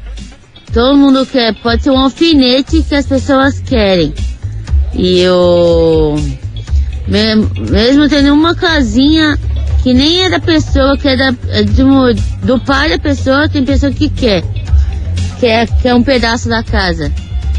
todo 0.72 0.98
mundo 0.98 1.25
quer, 1.25 1.55
pode 1.62 1.83
ser 1.83 1.90
um 1.90 1.98
alfinete 1.98 2.83
que 2.87 2.94
as 2.94 3.07
pessoas 3.07 3.59
querem. 3.61 4.12
E 4.94 5.20
eu, 5.20 6.14
me- 6.18 6.38
mesmo 7.09 8.09
tendo 8.09 8.33
uma 8.33 8.55
casinha 8.55 9.38
que 9.83 9.93
nem 9.93 10.23
é 10.25 10.31
da 10.31 10.38
pessoa, 10.38 10.97
que 10.97 11.09
é, 11.09 11.17
da, 11.17 11.35
é 11.49 11.65
do, 11.65 12.15
do 12.45 12.61
pai 12.61 12.91
da 12.91 12.99
pessoa, 12.99 13.49
tem 13.49 13.65
pessoa 13.65 13.91
que 13.93 14.09
quer. 14.09 14.45
Quer, 15.41 15.67
quer 15.81 15.95
um 15.95 16.03
pedaço 16.03 16.49
da 16.49 16.62
casa. 16.62 17.12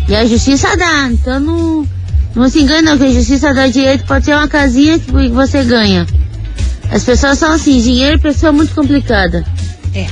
E 0.07 0.15
a 0.15 0.25
justiça 0.25 0.75
dá, 0.77 1.09
então 1.11 1.39
não, 1.39 1.87
não 2.33 2.49
se 2.49 2.61
engana 2.61 2.97
que 2.97 3.03
a 3.03 3.11
justiça 3.11 3.53
dá 3.53 3.67
direito, 3.67 4.05
pode 4.05 4.25
ser 4.25 4.35
uma 4.35 4.47
casinha 4.47 4.97
que 4.99 5.11
você 5.29 5.63
ganha. 5.63 6.05
As 6.89 7.03
pessoas 7.03 7.39
são 7.39 7.51
assim, 7.51 7.81
dinheiro 7.81 8.15
é 8.15 8.17
pessoa 8.17 8.51
muito 8.51 8.73
complicada. 8.73 9.43
É. 9.93 10.07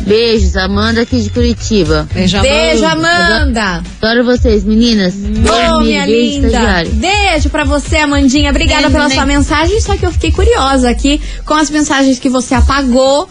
Beijos, 0.00 0.56
Amanda 0.56 1.02
aqui 1.02 1.20
de 1.20 1.30
Curitiba. 1.30 2.08
Beijo, 2.12 2.40
Beijo, 2.40 2.84
Amanda. 2.84 3.36
Amanda. 3.42 3.82
Adoro 4.00 4.24
vocês, 4.24 4.64
meninas. 4.64 5.14
Ô, 5.14 5.18
Beijo, 5.18 5.80
minha 5.80 6.06
beijo, 6.06 6.34
linda. 6.36 6.46
estagiário. 6.48 6.90
Beijo 6.92 7.50
pra 7.50 7.64
você, 7.64 7.98
Amandinha. 7.98 8.50
Obrigada 8.50 8.86
É, 8.86 8.90
pela 8.90 9.08
né? 9.08 9.14
sua 9.14 9.26
mensagem. 9.26 9.80
Só 9.80 9.96
que 9.96 10.04
eu 10.06 10.10
fiquei 10.12 10.32
curiosa 10.32 10.88
aqui 10.88 11.20
com 11.44 11.54
as 11.54 11.70
mensagens 11.70 12.18
que 12.18 12.28
você 12.28 12.54
apagou. 12.54 13.28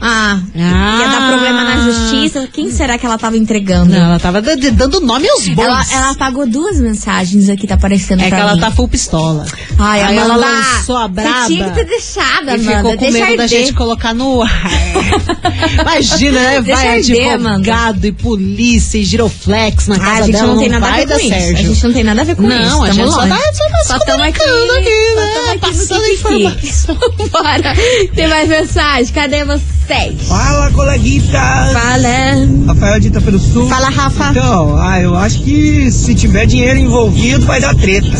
Ah, 0.00 0.38
Ah. 0.54 0.98
ia 1.00 1.08
dar 1.08 1.28
problema 1.28 1.64
na 1.64 1.76
justiça. 1.84 2.46
Quem 2.52 2.70
será 2.70 2.98
que 2.98 3.06
ela 3.06 3.16
tava 3.16 3.36
entregando? 3.36 3.92
Não, 3.92 4.04
ela 4.04 4.18
tava 4.18 4.42
dando 4.42 5.00
nome 5.00 5.28
aos 5.28 5.48
bois. 5.48 5.66
Ela, 5.66 5.84
ela 5.92 6.10
apagou 6.10 6.46
duas 6.46 6.78
mensagens 6.78 7.48
aqui, 7.48 7.66
tá 7.66 7.74
aparecendo 7.74 8.20
é 8.20 8.24
que 8.24 8.30
pra 8.30 8.38
ela 8.40 8.54
mim. 8.54 8.60
tá 8.60 8.70
full 8.70 8.88
pistola. 8.88 9.46
Ai, 9.78 10.02
Aí 10.02 10.16
ela 10.18 10.36
lançou 10.36 10.96
a 10.96 11.08
braba. 11.08 11.40
Você 11.46 11.54
tinha 11.54 11.68
que 11.70 11.74
ter 11.76 11.84
deixado, 11.86 12.46
E 12.46 12.50
Amanda. 12.50 12.76
ficou 12.76 12.96
com 12.96 13.10
Deixa 13.10 13.24
medo 13.26 13.36
da 13.38 13.46
gente 13.46 13.72
colocar 13.72 14.12
no 14.14 14.42
ar. 14.42 14.50
Imagina, 15.80 16.40
né? 16.40 16.60
Vai 16.60 16.88
arder, 16.98 17.32
advogado 17.34 18.04
e 18.06 18.12
polícia 18.12 18.98
e 18.98 19.04
giroflex 19.04 19.86
na 19.88 19.96
Ah, 19.96 19.98
casa 20.00 20.22
a 20.22 20.22
gente 20.26 20.32
dela. 20.34 20.46
não 20.48 20.58
tem 20.58 20.68
nada 20.68 20.86
a 20.88 20.90
ver 20.92 21.06
com 21.06 21.14
isso. 21.18 21.34
A 21.34 21.52
gente 21.62 21.84
não 21.84 21.92
tem 21.92 22.04
nada 22.04 22.20
a 22.20 22.24
ver 22.24 22.36
com 22.36 22.42
Não, 22.42 22.62
isso. 22.66 22.82
a 22.84 22.90
gente 22.92 23.10
só 23.10 23.26
tá- 23.26 23.40
só 23.86 23.98
tá 24.00 24.14
aqui, 24.24 24.42
aqui, 24.42 25.14
né? 25.16 25.58
Passando 25.60 26.04
informação. 26.06 26.96
Bora. 27.32 27.74
Tem 28.14 28.28
mais 28.28 28.48
mensagem? 28.48 29.12
Cadê 29.12 29.44
vocês? 29.86 30.28
Fala, 30.28 30.70
coleguita! 30.72 31.38
Fala. 31.72 32.46
Rafael 32.66 33.00
de 33.00 33.08
Itapé 33.08 33.30
do 33.30 33.38
Sul. 33.38 33.68
Fala, 33.68 33.88
Rafa. 33.88 34.30
Então, 34.30 34.76
ah, 34.76 35.00
eu 35.00 35.16
acho 35.16 35.40
que 35.42 35.90
se 35.92 36.14
tiver 36.14 36.46
dinheiro 36.46 36.78
envolvido, 36.78 37.46
vai 37.46 37.60
dar 37.60 37.74
treta. 37.74 38.18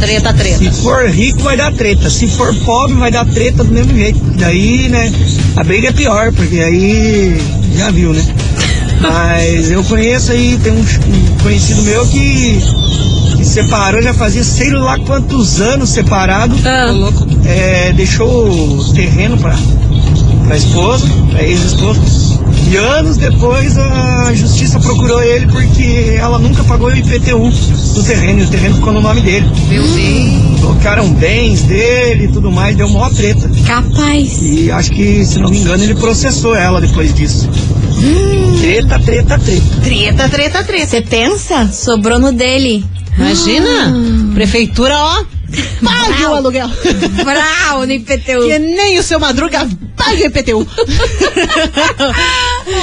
Treta, 0.00 0.34
treta. 0.34 0.58
Se 0.58 0.70
for 0.82 1.08
rico, 1.08 1.40
vai 1.40 1.56
dar 1.56 1.72
treta. 1.72 2.10
Se 2.10 2.26
for 2.26 2.54
pobre, 2.64 2.96
vai 2.96 3.10
dar 3.10 3.24
treta 3.24 3.62
do 3.62 3.72
mesmo 3.72 3.94
jeito. 3.94 4.18
Daí, 4.36 4.88
né, 4.88 5.12
a 5.56 5.62
briga 5.62 5.88
é 5.88 5.92
pior, 5.92 6.32
porque 6.32 6.60
aí 6.60 7.40
já 7.76 7.90
viu, 7.90 8.12
né? 8.12 8.22
Mas 9.00 9.70
eu 9.70 9.84
conheço 9.84 10.32
aí, 10.32 10.58
tem 10.62 10.72
um, 10.72 10.84
conhecido 11.42 11.82
meu 11.82 12.04
que, 12.06 12.58
que 13.36 13.44
separou, 13.44 14.02
já 14.02 14.12
fazia 14.12 14.42
sei 14.42 14.70
lá 14.70 14.98
quantos 15.00 15.60
anos 15.60 15.90
separado. 15.90 16.56
Ah. 16.64 16.92
É, 17.46 17.92
deixou 17.92 18.48
o 18.48 18.92
terreno 18.92 19.36
pra, 19.38 19.56
pra 20.46 20.56
esposa, 20.56 21.06
pra 21.30 21.42
ex-esposa. 21.42 22.00
E 22.68 22.76
anos 22.76 23.16
depois 23.16 23.76
a 23.78 24.32
justiça 24.34 24.80
procurou 24.80 25.22
ele 25.22 25.46
porque 25.46 26.16
ela 26.18 26.38
nunca 26.38 26.64
pagou 26.64 26.88
o 26.88 26.96
IPTU 26.96 27.50
do 27.94 28.02
terreno, 28.02 28.40
e 28.40 28.44
o 28.44 28.48
terreno 28.48 28.74
ficou 28.76 28.92
no 28.92 29.00
nome 29.00 29.20
dele. 29.20 29.46
Meu 29.68 29.82
Deus. 29.82 30.60
Colocaram 30.60 31.08
bens 31.12 31.62
dele 31.62 32.24
e 32.24 32.28
tudo 32.28 32.50
mais, 32.50 32.76
deu 32.76 32.88
maior 32.88 33.12
treta. 33.12 33.48
Capaz. 33.66 34.42
E 34.42 34.70
acho 34.70 34.90
que, 34.90 35.24
se 35.24 35.38
não 35.38 35.50
me 35.50 35.58
engano, 35.58 35.82
ele 35.82 35.94
processou 35.94 36.56
ela 36.56 36.80
depois 36.80 37.14
disso. 37.14 37.48
Treta, 38.60 38.98
treta, 38.98 39.38
treta. 39.38 39.80
Treta, 39.82 40.28
treta, 40.28 40.64
treta. 40.64 40.86
Você 40.86 41.02
pensa? 41.02 41.70
Sobrou 41.72 42.18
no 42.18 42.32
dele. 42.32 42.84
Imagina. 43.16 43.94
Prefeitura, 44.34 44.94
ó. 44.96 45.35
Pague 45.82 46.24
o 46.24 46.34
aluguel. 46.34 46.68
Brau 47.24 47.86
no 47.86 47.92
IPTU. 47.92 48.46
que 48.46 48.58
nem 48.58 48.98
o 48.98 49.02
seu 49.02 49.20
Madruga 49.20 49.68
pague 49.96 50.22
o 50.22 50.26
IPTU. 50.26 50.66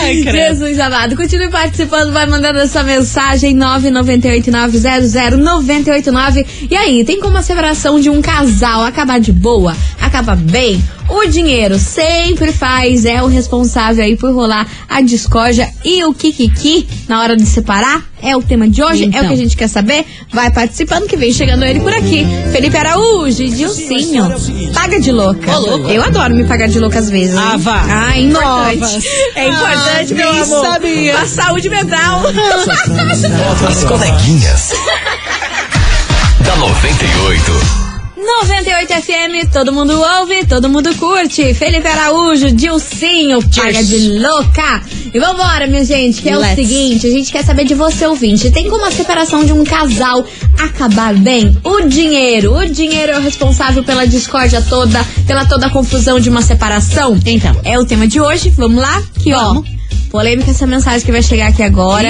Ai. 0.02 0.24
Jesus 0.24 0.80
amado. 0.80 1.16
Continue 1.16 1.50
participando, 1.50 2.12
vai 2.12 2.26
mandando 2.26 2.60
a 2.60 2.68
sua 2.68 2.84
mensagem 2.84 3.56
998900989. 3.58 6.46
E 6.70 6.76
aí, 6.76 7.04
tem 7.04 7.20
como 7.20 7.38
a 7.38 7.42
separação 7.42 8.00
de 8.00 8.10
um 8.10 8.22
casal 8.22 8.84
acabar 8.84 9.20
de 9.20 9.32
boa, 9.32 9.76
acabar 10.14 10.36
bem? 10.36 10.84
O 11.10 11.26
dinheiro 11.28 11.80
sempre 11.80 12.54
faz, 12.54 13.04
é 13.04 13.22
o 13.24 13.26
responsável 13.28 14.04
aí 14.04 14.16
por 14.16 14.32
rolar 14.34 14.68
a 14.88 15.02
discórdia 15.02 15.68
e 15.84 16.04
o 16.06 16.14
kikiki 16.14 16.88
na 17.10 17.20
hora 17.22 17.36
de 17.36 17.46
separar? 17.46 18.04
É 18.22 18.38
o 18.38 18.42
tema 18.42 18.70
de 18.70 18.82
hoje, 18.82 19.04
é 19.04 19.06
o 19.08 19.10
Então. 19.10 19.28
que 19.28 19.34
a 19.34 19.36
gente 19.36 19.58
quer 19.58 19.68
saber? 19.68 20.06
Vai 20.32 20.50
participando 20.52 21.08
que 21.08 21.18
vem 21.18 21.34
chegando 21.34 21.66
ele 21.66 21.80
por 21.82 21.92
aqui. 21.94 22.26
Felipe 22.52 22.78
Araújo, 22.78 23.44
Dilcinho, 23.50 24.30
paga 24.74 25.00
de 25.00 25.12
louca. 25.12 25.52
Eu 25.92 26.04
adoro 26.04 26.36
me 26.36 26.46
pagar 26.46 26.68
de 26.70 26.80
louca 26.80 27.00
às 27.00 27.10
vezes. 27.10 27.36
hein? 27.36 27.42
Ah, 27.44 27.58
vá. 27.58 27.84
Ah, 27.90 28.18
é 28.18 28.22
importante. 28.22 28.80
Novas. 28.80 29.04
É 29.36 29.48
importante, 29.50 30.14
Ah, 30.14 30.16
meu 30.16 30.30
amor. 30.30 30.66
sabia. 30.66 31.18
A 31.20 31.26
saúde 31.26 31.70
mental. 31.70 32.22
As 33.68 33.84
coleguinhas. 33.84 34.70
da 36.46 36.56
98. 36.56 37.83
98 38.26 38.94
FM, 38.94 39.52
todo 39.52 39.74
mundo 39.74 40.00
ouve, 40.20 40.46
todo 40.46 40.70
mundo 40.70 40.96
curte. 40.96 41.54
Felipe 41.54 41.88
Araújo, 41.88 42.52
Dilcinho, 42.52 43.40
paga 43.56 43.84
de 43.84 44.18
louca. 44.20 44.82
E 45.14 45.20
vambora, 45.20 45.68
minha 45.68 45.84
gente, 45.84 46.22
que 46.22 46.30
é 46.30 46.38
o 46.38 46.40
Let's. 46.40 46.56
seguinte, 46.56 47.06
a 47.06 47.10
gente 47.10 47.32
quer 47.32 47.44
saber 47.44 47.66
de 47.66 47.74
você, 47.76 48.06
ouvinte. 48.08 48.50
Tem 48.50 48.70
como 48.70 48.86
a 48.86 48.92
separação 48.92 49.44
de 49.46 49.52
um 49.52 49.64
casal 49.64 50.26
acabar 50.58 51.14
bem? 51.14 51.56
O 51.64 51.82
dinheiro. 51.82 52.56
O 52.58 52.66
dinheiro 52.66 53.12
é 53.12 53.18
o 53.18 53.22
responsável 53.22 53.84
pela 53.84 54.08
discórdia 54.08 54.62
toda, 54.62 55.04
pela 55.28 55.46
toda 55.46 55.68
a 55.68 55.70
confusão 55.70 56.20
de 56.20 56.30
uma 56.30 56.42
separação? 56.42 57.20
Então. 57.26 57.56
É 57.64 57.78
o 57.78 57.86
tema 57.86 58.08
de 58.08 58.20
hoje, 58.22 58.50
vamos 58.52 58.82
lá? 58.82 59.04
Que 59.22 59.34
ó, 59.34 59.54
Vamos. 59.54 59.70
polêmica 60.10 60.52
essa 60.52 60.66
mensagem 60.66 61.06
que 61.06 61.12
vai 61.12 61.22
chegar 61.22 61.48
aqui 61.48 61.62
agora. 61.62 62.10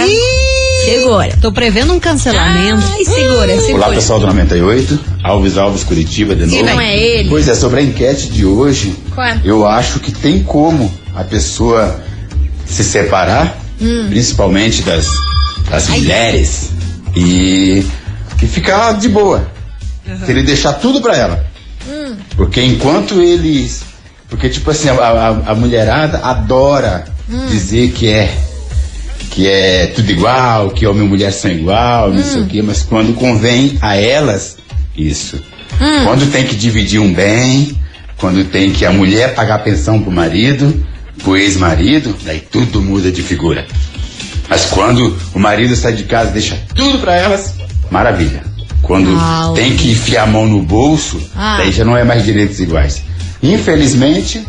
Segura. 0.86 1.38
Tô 1.42 1.52
prevendo 1.52 1.94
um 1.94 2.00
cancelamento. 2.00 2.84
Ai, 2.94 3.06
segura, 3.06 3.60
segura. 3.62 3.86
Olá 3.86 3.96
pessoal 3.96 4.20
do 4.20 4.28
98, 4.28 5.00
Alves 5.24 5.58
Alves 5.58 5.84
Curitiba 5.84 6.36
de 6.36 6.46
novo. 6.46 6.64
não 6.64 6.80
é 6.82 6.98
ele? 6.98 7.30
Pois 7.30 7.48
é, 7.48 7.56
sobre 7.56 7.80
a 7.80 7.84
enquete 7.84 8.30
de 8.30 8.46
hoje, 8.46 8.96
Qual 9.14 9.28
eu 9.44 9.66
acho 9.66 10.00
que 10.00 10.12
tem 10.12 10.44
como 10.44 10.94
a 11.16 11.24
pessoa 11.24 12.00
se 12.66 12.84
separar, 12.84 13.58
Hum. 13.82 14.08
principalmente 14.10 14.82
das, 14.84 15.08
das 15.70 15.88
mulheres, 15.90 16.70
e, 17.16 17.86
e 18.42 18.46
ficar 18.48 18.94
de 18.94 19.10
boa. 19.10 19.48
Se 20.26 20.32
ele 20.32 20.44
deixar 20.44 20.74
tudo 20.74 21.02
pra 21.02 21.16
ela. 21.18 21.46
Hum. 21.88 22.16
Porque 22.36 22.62
enquanto 22.62 23.22
eles. 23.22 23.82
Porque, 24.30 24.50
tipo 24.50 24.70
assim, 24.72 24.90
a, 24.90 24.94
a- 24.94 25.52
a 25.52 25.56
mulherada 25.56 26.20
adora 26.20 27.06
Hum. 27.30 27.46
dizer 27.50 27.92
que 27.92 28.08
é. 28.08 28.36
Que 29.34 29.48
é 29.48 29.88
tudo 29.88 30.12
igual, 30.12 30.70
que 30.70 30.86
homem 30.86 31.06
e 31.06 31.10
mulher 31.10 31.32
são 31.34 31.50
igual, 31.50 32.12
não 32.12 32.20
Hum. 32.20 32.24
sei 32.24 32.42
o 32.42 32.46
quê, 32.46 32.62
mas 32.62 32.84
quando 32.84 33.14
convém 33.16 33.80
a 33.82 33.96
elas, 33.96 34.58
isso. 34.96 35.38
Hum. 35.82 36.04
Quando 36.06 36.32
tem 36.32 36.46
que 36.46 36.56
dividir 36.56 37.00
um 37.00 37.12
bem, 37.12 37.76
quando 38.18 38.44
tem 38.46 38.72
que 38.72 38.86
a 38.86 38.92
mulher 38.92 39.34
pagar 39.34 39.64
pensão 39.64 40.00
pro 40.00 40.12
marido, 40.12 40.86
pro 41.24 41.36
ex-marido, 41.36 42.16
daí 42.24 42.40
tudo 42.42 42.80
muda 42.80 43.12
de 43.12 43.24
figura. 43.24 43.66
Mas 44.48 44.66
quando 44.66 45.18
o 45.34 45.40
marido 45.40 45.76
sai 45.76 45.94
de 45.94 46.04
casa 46.04 46.30
e 46.30 46.34
deixa 46.34 46.56
tudo 46.76 47.00
pra 47.00 47.16
elas, 47.16 47.56
maravilha. 47.90 48.44
Quando 48.84 49.10
Ah, 49.18 49.52
tem 49.56 49.76
que 49.76 49.90
enfiar 49.92 50.24
a 50.24 50.28
mão 50.28 50.46
no 50.46 50.62
bolso, 50.62 51.20
Ah. 51.36 51.56
daí 51.58 51.72
já 51.72 51.84
não 51.84 51.98
é 51.98 52.04
mais 52.04 52.24
direitos 52.24 52.60
iguais. 52.60 53.02
Infelizmente, 53.42 54.46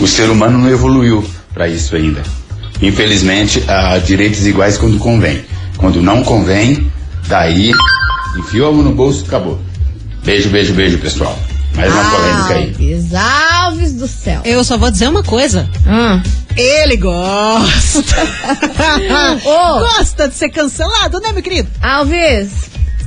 o 0.00 0.08
ser 0.08 0.28
humano 0.28 0.58
não 0.58 0.68
evoluiu 0.70 1.24
para 1.54 1.68
isso 1.68 1.94
ainda. 1.94 2.22
Infelizmente, 2.80 3.64
há 3.68 3.98
direitos 3.98 4.46
iguais 4.46 4.78
quando 4.78 4.98
convém. 4.98 5.44
Quando 5.76 6.02
não 6.02 6.22
convém, 6.22 6.90
daí 7.26 7.72
enfiou 8.36 8.68
a 8.68 8.72
mão 8.72 8.82
no 8.82 8.94
bolso, 8.94 9.24
acabou. 9.26 9.60
Beijo, 10.24 10.48
beijo, 10.48 10.74
beijo, 10.74 10.98
pessoal. 10.98 11.38
Mais 11.74 11.92
uma 11.92 12.10
polêmica 12.10 12.54
aí. 12.54 12.94
Alves, 12.94 13.14
Alves 13.14 13.92
do 13.94 14.08
céu. 14.08 14.42
Eu 14.44 14.64
só 14.64 14.76
vou 14.76 14.90
dizer 14.90 15.08
uma 15.08 15.22
coisa. 15.22 15.68
Hum. 15.86 16.20
Ele 16.56 16.96
gosta. 16.96 18.16
Ô. 19.44 19.78
Gosta 19.80 20.28
de 20.28 20.34
ser 20.34 20.48
cancelado, 20.48 21.20
né, 21.20 21.32
meu 21.32 21.42
querido? 21.42 21.68
Alves, 21.80 22.50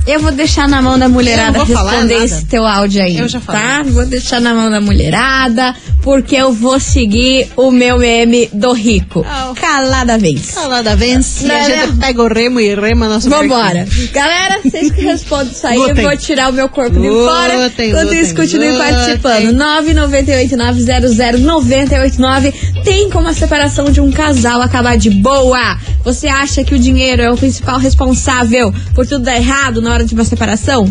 eu 0.06 0.20
vou 0.20 0.32
deixar 0.32 0.68
na 0.68 0.82
mão 0.82 0.98
da 0.98 1.08
mulherada 1.08 1.62
responder 1.62 2.24
esse 2.24 2.44
teu 2.46 2.66
áudio 2.66 3.00
aí. 3.02 3.18
Eu 3.18 3.28
já 3.28 3.40
falei. 3.40 3.62
Tá? 3.62 3.82
Vou 3.84 4.04
deixar 4.04 4.40
na 4.40 4.52
mão 4.54 4.68
da 4.70 4.80
mulherada, 4.80 5.74
porque 6.02 6.34
eu 6.34 6.52
vou 6.52 6.80
seguir 6.80 7.48
o 7.56 7.70
meu 7.70 7.98
meme 7.98 8.48
do 8.52 8.72
rico. 8.72 9.24
Oh. 9.24 9.54
Calada 9.54 10.18
vez. 10.18 10.50
Calada 10.50 10.96
vence. 10.96 11.46
Não 11.46 11.54
a 11.54 11.62
gente 11.62 11.92
pega 11.96 12.22
o 12.22 12.26
remo 12.26 12.58
e 12.60 12.74
rema 12.74 13.08
nosso 13.08 13.30
Vambora. 13.30 13.86
Galera, 14.12 14.58
vocês 14.62 14.90
que 14.90 15.02
respondem 15.02 15.52
isso 15.52 15.66
aí, 15.66 15.76
eu 15.76 15.94
vou 15.94 16.16
tirar 16.16 16.50
o 16.50 16.52
meu 16.52 16.68
corpo 16.68 16.98
de 16.98 17.08
fora. 17.08 17.64
Lutem, 17.64 17.90
Enquanto 17.90 18.14
isso, 18.14 18.34
continue 18.34 18.72
lutem. 18.72 18.92
participando. 18.92 19.52
998-900-989. 19.52 22.52
Tem 22.84 23.08
como 23.10 23.28
a 23.28 23.34
separação 23.34 23.90
de 23.90 24.00
um 24.00 24.10
casal 24.10 24.60
acabar 24.60 24.96
de 24.96 25.10
boa? 25.10 25.78
Você 26.04 26.26
acha 26.26 26.64
que 26.64 26.74
o 26.74 26.78
dinheiro 26.78 27.22
é 27.22 27.30
o 27.30 27.36
principal 27.36 27.78
responsável 27.78 28.72
por 28.94 29.06
tudo 29.06 29.24
dar 29.24 29.36
errado 29.36 29.80
hora 29.92 30.04
de 30.04 30.14
uma 30.14 30.24
separação? 30.24 30.84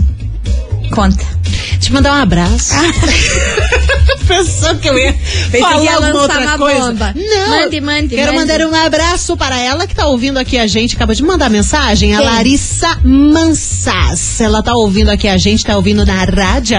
Conta. 0.91 1.25
Te 1.80 1.91
mandar 1.91 2.12
um 2.13 2.21
abraço. 2.21 2.73
Pensou 4.27 4.75
que 4.75 4.88
eu 4.88 4.97
ia 4.97 5.13
que 5.13 5.58
falar 5.60 5.93
alguma 5.95 6.21
outra 6.21 6.39
uma 6.39 6.58
coisa? 6.58 6.80
bomba. 6.91 7.13
Não. 7.15 7.47
Mande, 7.49 7.82
mande, 7.82 8.15
Quero 8.15 8.34
mande. 8.34 8.47
mandar 8.51 8.65
um 8.67 8.86
abraço 8.86 9.36
para 9.36 9.60
ela 9.60 9.86
que 9.88 9.95
tá 9.95 10.06
ouvindo 10.08 10.38
aqui 10.38 10.58
a 10.58 10.67
gente. 10.67 10.95
Acabou 10.95 11.13
de 11.15 11.23
mandar 11.23 11.49
mensagem. 11.49 12.13
A 12.15 12.19
Quem? 12.19 12.25
Larissa 12.27 12.97
Mansas. 13.04 14.39
Ela 14.39 14.62
tá 14.63 14.73
ouvindo 14.75 15.10
aqui 15.10 15.27
a 15.27 15.38
gente, 15.38 15.65
tá 15.65 15.75
ouvindo 15.75 16.06
na 16.06 16.23
rádio. 16.23 16.77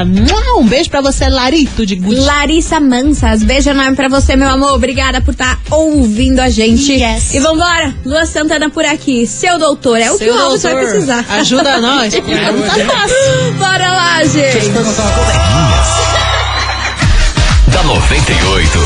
Um 0.56 0.66
beijo 0.66 0.88
pra 0.88 1.00
você, 1.00 1.28
Larito 1.28 1.84
de 1.84 1.96
Gucci. 1.96 2.20
Larissa 2.20 2.80
Mansas, 2.80 3.42
beijo 3.42 3.68
enorme 3.70 3.96
pra 3.96 4.08
você, 4.08 4.36
meu 4.36 4.48
amor. 4.48 4.72
Obrigada 4.74 5.20
por 5.20 5.32
estar 5.32 5.60
ouvindo 5.70 6.40
a 6.40 6.48
gente. 6.48 6.92
Yes. 6.92 7.34
E 7.34 7.40
vambora, 7.40 7.94
Lua 8.04 8.24
Santana 8.24 8.70
por 8.70 8.84
aqui. 8.84 9.26
Seu 9.26 9.58
doutor, 9.58 9.98
é 10.00 10.10
o 10.10 10.18
que 10.18 10.24
Seu 10.24 10.34
o 10.34 10.38
Alves 10.38 10.62
vai 10.62 10.74
precisar. 10.76 11.24
ajuda 11.28 11.78
nós, 11.80 12.14
não 12.14 12.20
tá 12.62 12.74
fácil. 12.74 13.52
Bora 13.58 13.92
lá, 13.92 14.01
gente. 14.24 14.70
Coleguinhas. 14.70 15.88
da 17.68 17.82
98. 17.84 18.78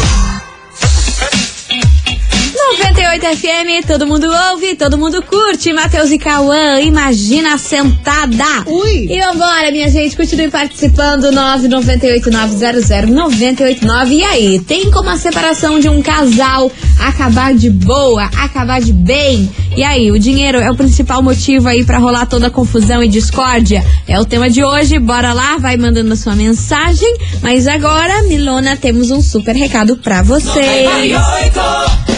98 2.57 3.27
FM, 3.37 3.85
todo 3.87 4.07
mundo 4.07 4.27
ouve, 4.51 4.75
todo 4.75 4.97
mundo 4.99 5.23
curte. 5.23 5.73
Matheus 5.73 6.11
e 6.11 6.19
Cauã, 6.19 6.81
imagina 6.81 7.57
sentada. 7.59 8.65
Ui. 8.67 9.07
E 9.11 9.21
vambora, 9.21 9.71
minha 9.71 9.89
gente, 9.89 10.17
continue 10.17 10.51
participando. 10.51 11.31
998900989. 11.33 14.11
E 14.11 14.25
aí, 14.25 14.59
tem 14.61 14.91
como 14.91 15.09
a 15.11 15.17
separação 15.17 15.79
de 15.79 15.89
um 15.89 16.03
casal 16.03 16.73
acabar 17.01 17.55
de 17.55 17.71
boa, 17.71 18.25
acabar 18.37 18.81
de 18.81 18.93
bem? 18.93 19.49
E 19.77 19.85
aí, 19.85 20.11
o 20.11 20.19
dinheiro 20.19 20.59
é 20.59 20.71
o 20.71 20.75
principal 20.75 21.23
motivo 21.23 21.69
aí 21.69 21.85
pra 21.85 21.99
rolar 21.99 22.25
toda 22.25 22.47
a 22.47 22.51
confusão 22.51 23.03
e 23.03 23.09
discórdia? 23.09 23.85
É 24.09 24.19
o 24.19 24.25
tema 24.25 24.49
de 24.49 24.65
hoje, 24.65 24.99
bora 24.99 25.35
lá, 25.35 25.59
vai 25.59 25.77
mandando 25.77 26.15
a 26.15 26.17
sua 26.17 26.35
mensagem. 26.35 27.15
Mas 27.43 27.67
agora, 27.67 28.23
Milona, 28.23 28.75
temos 28.75 29.11
um 29.11 29.21
super 29.21 29.55
recado 29.55 29.99
pra 29.99 30.23
vocês. 30.23 30.89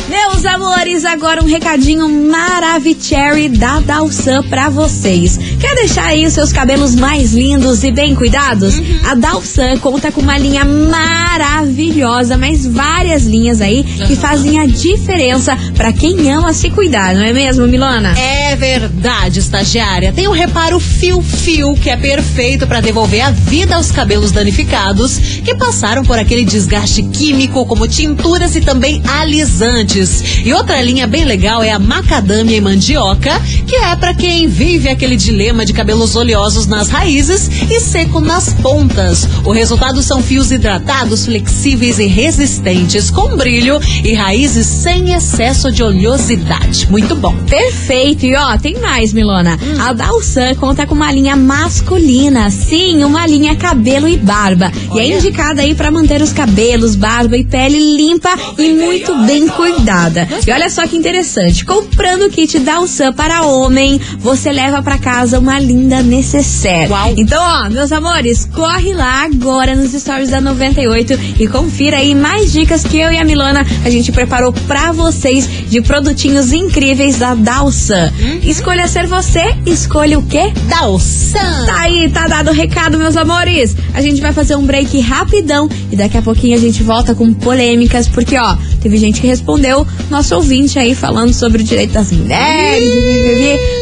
Meus 0.08 0.46
amores, 0.46 1.04
agora 1.04 1.42
um 1.42 1.46
recadinho 1.46 2.08
Maravicherry 2.08 3.48
da 3.48 3.80
Dalsan 3.80 4.42
pra 4.44 4.70
vocês. 4.70 5.36
Quer 5.58 5.74
deixar 5.74 6.06
aí 6.06 6.24
os 6.24 6.32
seus 6.32 6.52
cabelos 6.52 6.94
mais 6.94 7.32
lindos 7.32 7.82
e 7.82 7.90
bem 7.90 8.14
cuidados? 8.14 8.74
A 9.04 9.14
Dalsan 9.14 9.76
conta 9.78 10.12
com 10.12 10.20
uma 10.20 10.38
linha 10.38 10.64
maravilhosa, 10.64 12.38
mas 12.38 12.64
várias 12.64 13.24
linhas 13.24 13.60
aí 13.60 13.82
que 13.82 14.14
fazem 14.14 14.60
a 14.60 14.66
diferença 14.66 15.58
pra 15.74 15.92
quem 15.92 16.32
ama 16.32 16.52
se 16.52 16.70
cuidar, 16.70 17.14
não 17.14 17.22
é 17.22 17.32
mesmo, 17.32 17.66
Milona? 17.66 18.16
É 18.16 18.54
verdade, 18.54 19.40
estagiária. 19.40 20.12
Tem 20.12 20.28
um 20.28 20.32
reparo 20.32 20.78
fio-fio 20.78 21.74
que 21.74 21.90
é 21.90 21.96
perfeito 21.96 22.66
para 22.66 22.80
devolver 22.80 23.22
a 23.22 23.30
vida 23.32 23.74
aos 23.74 23.90
cabelos 23.90 24.30
danificados 24.30 25.18
que 25.44 25.56
passaram 25.56 26.04
por 26.04 26.18
aquele 26.18 26.44
desgaste 26.44 27.02
químico, 27.02 27.66
como 27.66 27.88
tinturas 27.88 28.54
e 28.54 28.60
também 28.60 29.02
alisantes. 29.18 30.22
E 30.44 30.52
outra 30.52 30.80
linha 30.80 31.06
bem 31.06 31.24
legal 31.24 31.62
é 31.62 31.72
a 31.72 31.78
macadâmia 31.78 32.56
e 32.56 32.60
mandioca, 32.60 33.40
que 33.66 33.74
é 33.74 33.96
para 33.96 34.14
quem 34.14 34.46
vive 34.46 34.88
aquele 34.88 35.16
dilema 35.16 35.47
de 35.48 35.72
cabelos 35.72 36.14
oleosos 36.14 36.66
nas 36.66 36.88
raízes 36.88 37.48
e 37.70 37.80
seco 37.80 38.20
nas 38.20 38.52
pontas. 38.52 39.26
O 39.44 39.50
resultado 39.50 40.02
são 40.02 40.22
fios 40.22 40.52
hidratados, 40.52 41.24
flexíveis 41.24 41.98
e 41.98 42.06
resistentes, 42.06 43.10
com 43.10 43.34
brilho 43.34 43.80
e 44.04 44.12
raízes 44.12 44.66
sem 44.66 45.14
excesso 45.14 45.72
de 45.72 45.82
oleosidade. 45.82 46.86
Muito 46.90 47.16
bom. 47.16 47.34
Perfeito. 47.48 48.26
E 48.26 48.36
ó, 48.36 48.58
tem 48.58 48.78
mais, 48.78 49.12
Milona. 49.12 49.58
A 49.80 49.92
Dalsan 49.92 50.54
conta 50.54 50.86
com 50.86 50.94
uma 50.94 51.10
linha 51.10 51.34
masculina. 51.34 52.50
Sim, 52.50 53.02
uma 53.02 53.26
linha 53.26 53.56
cabelo 53.56 54.06
e 54.06 54.18
barba. 54.18 54.70
E 54.94 54.98
é 54.98 55.16
indicada 55.16 55.62
aí 55.62 55.74
pra 55.74 55.90
manter 55.90 56.20
os 56.20 56.32
cabelos, 56.32 56.94
barba 56.94 57.36
e 57.36 57.44
pele 57.44 57.96
limpa 57.96 58.36
e 58.58 58.72
muito 58.74 59.14
bem 59.24 59.48
cuidada. 59.48 60.28
E 60.46 60.50
olha 60.50 60.68
só 60.68 60.86
que 60.86 60.96
interessante. 60.96 61.64
Comprando 61.64 62.26
o 62.26 62.30
kit 62.30 62.58
Dalsan 62.58 63.12
para 63.12 63.46
homem, 63.46 64.00
você 64.18 64.52
leva 64.52 64.82
pra 64.82 64.98
casa 64.98 65.37
uma 65.38 65.58
linda 65.58 66.02
necessaire. 66.02 66.90
Uau. 66.90 67.14
Então, 67.16 67.40
ó, 67.40 67.70
meus 67.70 67.92
amores, 67.92 68.44
corre 68.54 68.92
lá 68.92 69.24
agora 69.24 69.74
nos 69.74 69.92
stories 69.92 70.30
da 70.30 70.40
98 70.40 71.18
e 71.38 71.46
confira 71.46 71.98
aí 71.98 72.14
mais 72.14 72.52
dicas 72.52 72.84
que 72.84 72.98
eu 72.98 73.12
e 73.12 73.18
a 73.18 73.24
Milana 73.24 73.64
a 73.84 73.90
gente 73.90 74.12
preparou 74.12 74.52
pra 74.52 74.92
vocês 74.92 75.48
de 75.68 75.80
produtinhos 75.80 76.52
incríveis 76.52 77.18
da 77.18 77.34
Dalsan. 77.34 78.12
Escolha 78.42 78.86
ser 78.88 79.06
você, 79.06 79.54
escolha 79.66 80.18
o 80.18 80.22
quê? 80.26 80.52
Dalsan. 80.68 81.66
Tá 81.66 81.80
aí, 81.80 82.08
tá 82.08 82.26
dado 82.26 82.50
o 82.50 82.54
recado, 82.54 82.98
meus 82.98 83.16
amores. 83.16 83.76
A 83.94 84.00
gente 84.00 84.20
vai 84.20 84.32
fazer 84.32 84.56
um 84.56 84.64
break 84.64 84.98
rapidão 85.00 85.68
e 85.90 85.96
daqui 85.96 86.16
a 86.16 86.22
pouquinho 86.22 86.56
a 86.56 86.60
gente 86.60 86.82
volta 86.82 87.14
com 87.14 87.32
polêmicas, 87.32 88.08
porque 88.08 88.36
ó, 88.36 88.56
teve 88.80 88.96
gente 88.96 89.20
que 89.20 89.26
respondeu, 89.26 89.86
nosso 90.10 90.34
ouvinte 90.34 90.78
aí 90.78 90.94
falando 90.94 91.32
sobre 91.32 91.62
o 91.62 91.64
direito 91.64 91.92
das 91.92 92.10
mulheres, 92.12 92.88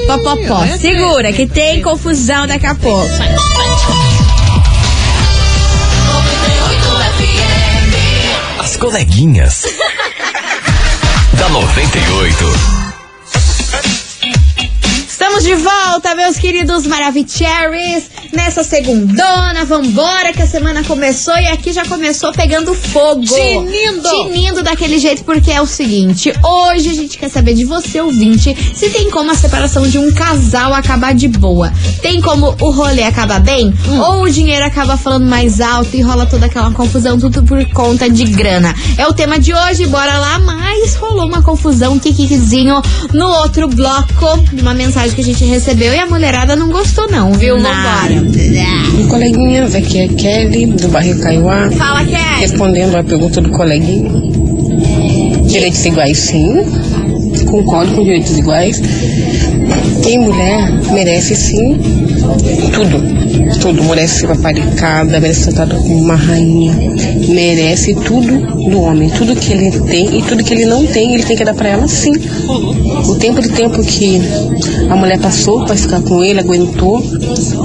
popopó. 0.06 0.66
Segura 0.78 1.32
que 1.32 1.46
tem 1.46 1.82
confusão 1.82 2.46
daqui 2.46 2.66
a 2.66 2.74
pouco. 2.74 3.10
As 8.58 8.76
coleguinhas. 8.76 9.64
da 11.38 11.48
98. 11.48 12.44
Estamos 15.08 15.44
de 15.44 15.54
volta, 15.54 16.14
meus 16.14 16.38
queridos 16.38 16.86
Maravicheries. 16.86 18.10
Nessa 18.32 18.62
segundona, 18.62 19.64
vambora 19.64 20.32
que 20.32 20.42
a 20.42 20.46
semana 20.46 20.82
começou 20.84 21.34
e 21.36 21.46
aqui 21.46 21.72
já 21.72 21.84
começou 21.84 22.32
pegando 22.32 22.74
fogo. 22.74 23.22
Tinindo. 23.22 24.08
Tinindo 24.08 24.62
daquele 24.62 24.98
jeito, 24.98 25.24
porque 25.24 25.50
é 25.50 25.60
o 25.60 25.66
seguinte: 25.66 26.32
hoje 26.42 26.90
a 26.90 26.94
gente 26.94 27.18
quer 27.18 27.28
saber 27.28 27.54
de 27.54 27.64
você, 27.64 28.00
ouvinte, 28.00 28.56
se 28.74 28.90
tem 28.90 29.10
como 29.10 29.30
a 29.30 29.34
separação 29.34 29.88
de 29.88 29.98
um 29.98 30.12
casal 30.12 30.74
acabar 30.74 31.14
de 31.14 31.28
boa. 31.28 31.72
Tem 32.02 32.20
como 32.20 32.54
o 32.60 32.70
rolê 32.70 33.02
acabar 33.02 33.40
bem? 33.40 33.72
Ou 33.88 34.22
o 34.22 34.30
dinheiro 34.30 34.64
acaba 34.64 34.96
falando 34.96 35.26
mais 35.26 35.60
alto 35.60 35.96
e 35.96 36.00
rola 36.02 36.26
toda 36.26 36.46
aquela 36.46 36.70
confusão, 36.72 37.18
tudo 37.18 37.42
por 37.42 37.64
conta 37.70 38.08
de 38.08 38.24
grana? 38.24 38.74
É 38.98 39.06
o 39.06 39.12
tema 39.12 39.38
de 39.38 39.52
hoje, 39.54 39.86
bora 39.86 40.18
lá, 40.18 40.38
mas 40.38 40.94
rolou 40.96 41.26
uma 41.26 41.42
confusão, 41.42 41.94
um 41.94 41.98
kikizinho 41.98 42.80
no 43.12 43.26
outro 43.26 43.68
bloco, 43.68 44.44
uma 44.52 44.74
mensagem 44.74 45.14
que 45.14 45.20
a 45.20 45.24
gente 45.24 45.44
recebeu 45.44 45.92
e 45.92 45.98
a 45.98 46.06
mulherada 46.06 46.56
não 46.56 46.68
gostou, 46.70 47.08
não, 47.10 47.32
viu? 47.32 47.56
Vambora. 47.56 48.15
Coleguinhas, 49.08 49.74
aqui 49.74 50.00
é 50.00 50.08
Kelly, 50.08 50.66
do 50.66 50.88
bairro 50.88 51.20
Caiuá. 51.20 51.70
Fala, 51.70 52.04
Kelly. 52.04 52.40
Respondendo 52.40 52.96
a 52.96 53.04
pergunta 53.04 53.40
do 53.40 53.50
coleguinha. 53.50 54.10
Direitos 55.46 55.84
iguais, 55.84 56.18
sim. 56.18 56.64
Concordo 57.46 57.94
com 57.94 58.02
direitos 58.02 58.36
iguais. 58.36 58.80
Quem 60.02 60.18
mulher 60.18 60.70
merece, 60.92 61.34
sim, 61.34 61.78
tudo. 62.72 63.16
Tudo. 63.60 63.82
Merece 63.84 64.20
ser 64.20 64.28
paparicada, 64.28 65.20
merece 65.20 65.44
ser 65.44 65.52
tratada 65.52 65.80
como 65.80 65.96
uma 65.96 66.14
rainha. 66.14 66.74
Merece 67.28 67.94
tudo 67.94 68.38
do 68.70 68.80
homem. 68.80 69.10
Tudo 69.10 69.34
que 69.34 69.52
ele 69.52 69.70
tem 69.80 70.18
e 70.18 70.22
tudo 70.22 70.44
que 70.44 70.54
ele 70.54 70.66
não 70.66 70.86
tem, 70.86 71.14
ele 71.14 71.24
tem 71.24 71.36
que 71.36 71.44
dar 71.44 71.54
pra 71.54 71.70
ela, 71.70 71.88
sim. 71.88 72.12
O 73.08 73.14
tempo 73.16 73.40
de 73.40 73.48
tempo 73.50 73.82
que 73.82 74.20
a 74.88 74.96
mulher 74.96 75.18
passou 75.18 75.64
pra 75.64 75.76
ficar 75.76 76.00
com 76.02 76.22
ele, 76.22 76.40
aguentou, 76.40 77.02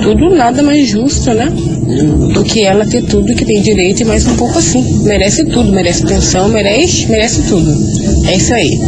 tudo 0.01 0.35
nada 0.35 0.63
mais 0.63 0.89
justo, 0.89 1.33
né? 1.33 1.51
Do 2.33 2.43
que 2.43 2.63
ela 2.63 2.85
ter 2.85 3.03
tudo 3.03 3.35
que 3.35 3.45
tem 3.45 3.61
direito 3.61 4.01
e 4.01 4.05
mais 4.05 4.25
um 4.25 4.35
pouco 4.35 4.57
assim. 4.57 5.03
Merece 5.03 5.45
tudo, 5.45 5.71
merece 5.71 6.05
pensão, 6.05 6.49
merece, 6.49 7.07
merece 7.07 7.41
tudo. 7.43 7.71
É 8.27 8.35
isso 8.35 8.53
aí. 8.53 8.79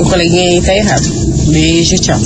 O 0.00 0.04
coleguinha 0.04 0.50
aí 0.50 0.62
tá 0.62 0.74
errado. 0.74 1.04
Beijo, 1.50 1.96
tchau. 1.96 2.18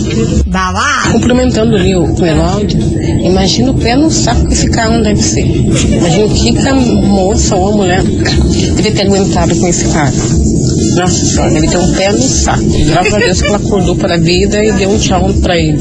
Lá. 0.53 1.09
Cumprimentando 1.13 1.77
ali 1.77 1.97
o 1.97 2.15
Cleláudio, 2.15 2.79
imagina 3.25 3.71
o 3.71 3.75
pé 3.75 3.97
no 3.97 4.11
saco 4.11 4.47
que 4.47 4.55
esse 4.55 4.71
cara 4.71 4.91
não 4.91 5.03
deve 5.03 5.21
ser. 5.21 5.45
Imagina 5.45 6.27
o 6.27 6.31
que 6.31 6.53
que 6.53 6.69
a 6.69 6.75
moça 6.75 7.57
ou 7.57 7.73
a 7.73 7.77
mulher 7.77 8.03
deve 8.03 8.91
ter 8.93 9.03
aguentado 9.03 9.57
com 9.57 9.69
esse 9.69 9.87
cara. 9.89 10.13
Nossa 10.97 11.25
senhora, 11.27 11.57
ele 11.57 11.69
tem 11.69 11.79
um 11.79 11.93
pé 11.95 12.13
no 12.13 12.23
saco. 12.23 12.65
Graças 12.87 13.15
a 13.15 13.19
Deus 13.19 13.41
que 13.41 13.47
ela 13.49 13.57
acordou 13.57 13.97
para 13.97 14.15
a 14.15 14.19
vida 14.19 14.65
e 14.65 14.73
deu 14.73 14.91
um 14.91 14.99
tchau 14.99 15.33
pra 15.43 15.59
ele. 15.59 15.79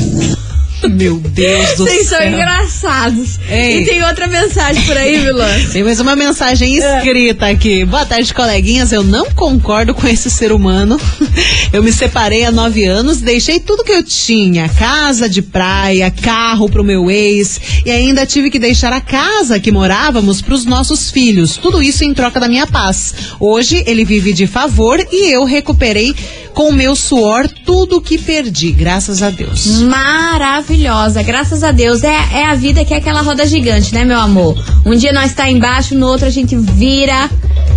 Meu 0.90 1.18
Deus 1.18 1.78
do 1.78 1.86
Vocês 1.86 2.08
são 2.08 2.18
céu. 2.18 2.28
engraçados. 2.30 3.40
Ei. 3.50 3.82
E 3.82 3.86
tem 3.86 4.04
outra 4.04 4.28
mensagem 4.28 4.84
por 4.84 4.98
aí, 4.98 5.20
Vilã. 5.20 5.48
Tem 5.72 5.84
mais 5.84 6.00
uma 6.00 6.16
mensagem 6.16 6.76
escrita 6.76 7.48
aqui. 7.48 7.86
Boa 7.86 8.06
tarde, 8.06 8.34
coleguinhas. 8.34 8.92
Eu 8.92 9.04
não 9.04 9.26
concordo 9.32 9.94
com 9.94 10.08
esse 10.08 10.30
ser 10.30 10.52
humano. 10.52 11.00
Eu 11.72 11.82
me 11.82 11.92
separei 11.92 12.44
há 12.44 12.52
nove 12.52 12.84
anos, 12.86 13.20
deixei 13.22 13.60
tudo 13.60 13.84
que 13.84 13.92
eu 13.92 14.04
tinha: 14.04 14.70
casa 14.70 15.28
de 15.28 15.42
praia, 15.42 16.12
carro 16.12 16.70
pro 16.70 16.84
meu 16.84 17.10
ex, 17.10 17.60
e 17.86 17.90
ainda 17.90 18.26
tive 18.26 18.52
que 18.52 18.60
deixar 18.60 18.94
a 18.94 19.02
casa 19.02 19.60
que 19.60 19.72
morávamos 19.72 20.42
pros 20.42 20.66
nossos 20.66 21.10
filhos. 21.10 21.58
Tudo 21.58 21.82
isso 21.82 22.04
em 22.04 22.14
troca 22.14 22.40
da 22.40 22.48
minha 22.48 22.68
paz. 22.68 23.14
Hoje 23.40 23.84
ele 23.88 24.06
vive 24.06 24.34
de 24.34 24.46
favor 24.46 25.00
e 25.12 25.32
eu 25.32 25.46
recuperei 25.46 26.14
com 26.54 26.70
o 26.70 26.74
meu 26.74 26.96
suor 26.96 27.50
tudo 27.66 28.02
que 28.02 28.18
perdi, 28.18 28.72
graças 28.72 29.22
a 29.22 29.30
Deus. 29.30 29.82
Maravilhosa, 29.82 31.24
graças 31.24 31.64
a 31.64 31.72
Deus. 31.72 32.04
É, 32.04 32.16
é 32.34 32.46
a 32.46 32.56
vida 32.56 32.86
que 32.86 32.94
é 32.94 32.98
aquela 32.98 33.22
roda 33.22 33.46
gigante, 33.46 33.94
né, 33.94 34.06
meu 34.06 34.20
amor? 34.20 34.56
Um 34.86 34.96
dia 34.96 35.12
nós 35.12 35.34
tá 35.34 35.50
embaixo, 35.50 35.96
no 35.96 36.08
outro 36.08 36.28
a 36.28 36.30
gente 36.30 36.56
vira. 36.56 37.30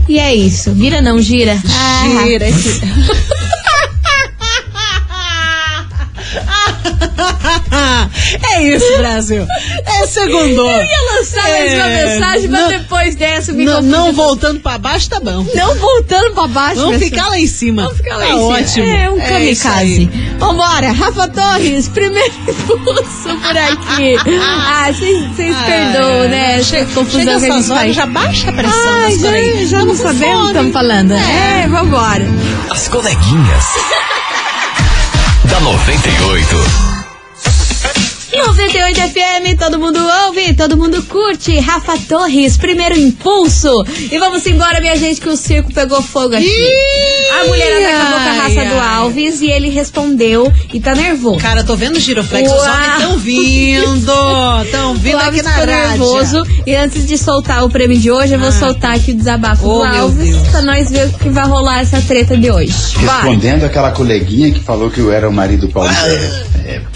E 0.08 0.18
é 0.18 0.34
isso. 0.34 0.72
Vira 0.72 1.00
não, 1.00 1.20
gira. 1.20 1.60
Ah. 1.68 2.24
Gira, 2.24 2.46
É 8.56 8.62
isso, 8.62 8.96
Brasil. 8.98 9.46
É 9.84 10.06
segundo. 10.06 10.68
Eu 10.68 10.82
ia 10.84 11.14
lançar 11.18 11.42
mais 11.42 11.74
uma 11.74 11.86
mensagem, 11.86 12.48
mas 12.48 12.60
não- 12.60 12.68
depois 12.68 13.14
dessa 13.16 13.52
me 13.52 13.64
Não, 13.64 13.82
não 13.82 14.12
voltando 14.12 14.60
pra 14.60 14.78
baixo, 14.78 15.08
tá 15.10 15.20
bom. 15.20 15.46
Não 15.54 15.74
voltando 15.76 16.32
pra 16.32 16.46
baixo. 16.46 16.80
Vamos 16.80 16.98
ficar 16.98 17.28
lá 17.28 17.38
em 17.38 17.46
cima. 17.46 17.82
Vamos 17.82 17.98
ficar 17.98 18.16
lá 18.16 18.24
tá 18.24 18.30
em 18.30 18.36
cima. 18.36 18.58
ótimo. 18.58 18.86
É 18.86 19.10
um 19.10 19.16
isso 19.16 19.26
kamikaze. 19.62 20.10
Vambora, 20.38 20.92
Rafa 20.92 21.28
Torres, 21.28 21.88
primeiro 21.88 22.32
impulso 22.48 23.36
por 23.42 23.56
aqui. 23.56 24.16
Ah, 24.78 24.92
vocês 24.92 25.54
Ah, 25.56 25.64
perdoam, 25.66 26.24
é. 26.24 26.28
né? 26.28 26.56
Essa 26.58 26.64
Chega- 26.70 26.86
confusão 26.94 27.20
chega 27.20 27.24
que 27.24 27.30
a 27.30 27.38
gente 27.40 27.58
essas 27.58 27.70
horas, 27.70 27.82
faz. 27.82 27.96
já 27.96 28.06
baixa 28.06 28.48
a 28.50 28.52
pressão 28.52 28.94
Ai, 28.94 29.16
das 29.16 29.20
já, 29.20 29.78
já 29.78 29.84
não 29.84 29.94
sabemos 29.96 30.36
o 30.36 30.42
que 30.42 30.48
estamos 30.48 30.72
falando. 30.72 31.12
É, 31.12 31.62
É. 31.64 31.68
vambora. 31.68 32.26
As 32.70 32.88
coleguinhas. 32.88 33.64
da 35.44 35.60
98. 35.60 36.95
98 38.36 39.00
FM, 39.00 39.58
todo 39.58 39.78
mundo 39.78 39.98
ouve, 40.26 40.54
todo 40.54 40.76
mundo 40.76 41.02
curte. 41.04 41.58
Rafa 41.58 41.96
Torres, 42.08 42.56
primeiro 42.56 42.96
impulso. 42.98 43.84
E 44.10 44.18
vamos 44.18 44.46
embora, 44.46 44.80
minha 44.80 44.96
gente, 44.96 45.20
que 45.20 45.28
o 45.28 45.36
circo 45.36 45.72
pegou 45.72 46.02
fogo 46.02 46.34
aqui. 46.36 46.72
a 47.40 47.44
mulherada 47.46 47.88
acabou 47.88 48.18
com 48.20 48.28
a 48.28 48.32
raça 48.42 48.60
ai, 48.60 48.68
do 48.68 48.74
ai. 48.78 48.94
Alves 48.96 49.40
e 49.40 49.46
ele 49.50 49.68
respondeu 49.70 50.52
e 50.72 50.80
tá 50.80 50.94
nervoso. 50.94 51.38
Cara, 51.38 51.60
eu 51.60 51.64
tô 51.64 51.76
vendo 51.76 51.96
o 51.96 52.00
giroflex, 52.00 52.50
os 52.50 52.56
Uau. 52.58 52.74
homens 52.74 52.98
tão 53.00 53.18
vindo. 53.18 54.12
Tão 54.70 54.94
vindo 54.94 55.14
o 55.14 55.18
aqui 55.18 55.26
Alves 55.26 55.42
na 55.42 55.50
ficou 55.52 55.66
rádio. 55.66 55.88
nervoso. 55.88 56.42
E 56.66 56.74
antes 56.76 57.06
de 57.06 57.18
soltar 57.18 57.64
o 57.64 57.70
prêmio 57.70 57.98
de 57.98 58.10
hoje, 58.10 58.34
eu 58.34 58.38
vou 58.40 58.52
soltar 58.52 58.96
aqui 58.96 59.12
o 59.12 59.14
desabafo 59.16 59.66
Oh, 59.66 59.78
do 59.78 59.84
Alves 59.84 60.28
Deus. 60.36 60.48
pra 60.48 60.62
nós 60.62 60.90
ver 60.90 61.06
o 61.06 61.12
que 61.18 61.28
vai 61.28 61.46
rolar 61.46 61.80
essa 61.80 62.00
treta 62.02 62.36
de 62.36 62.50
hoje. 62.50 62.72
Respondendo 62.98 63.64
aquela 63.64 63.90
coleguinha 63.92 64.52
que 64.52 64.60
falou 64.60 64.90
que 64.90 65.00
eu 65.00 65.10
era 65.12 65.28
o 65.28 65.32
marido 65.32 65.68
Paulo. 65.68 65.90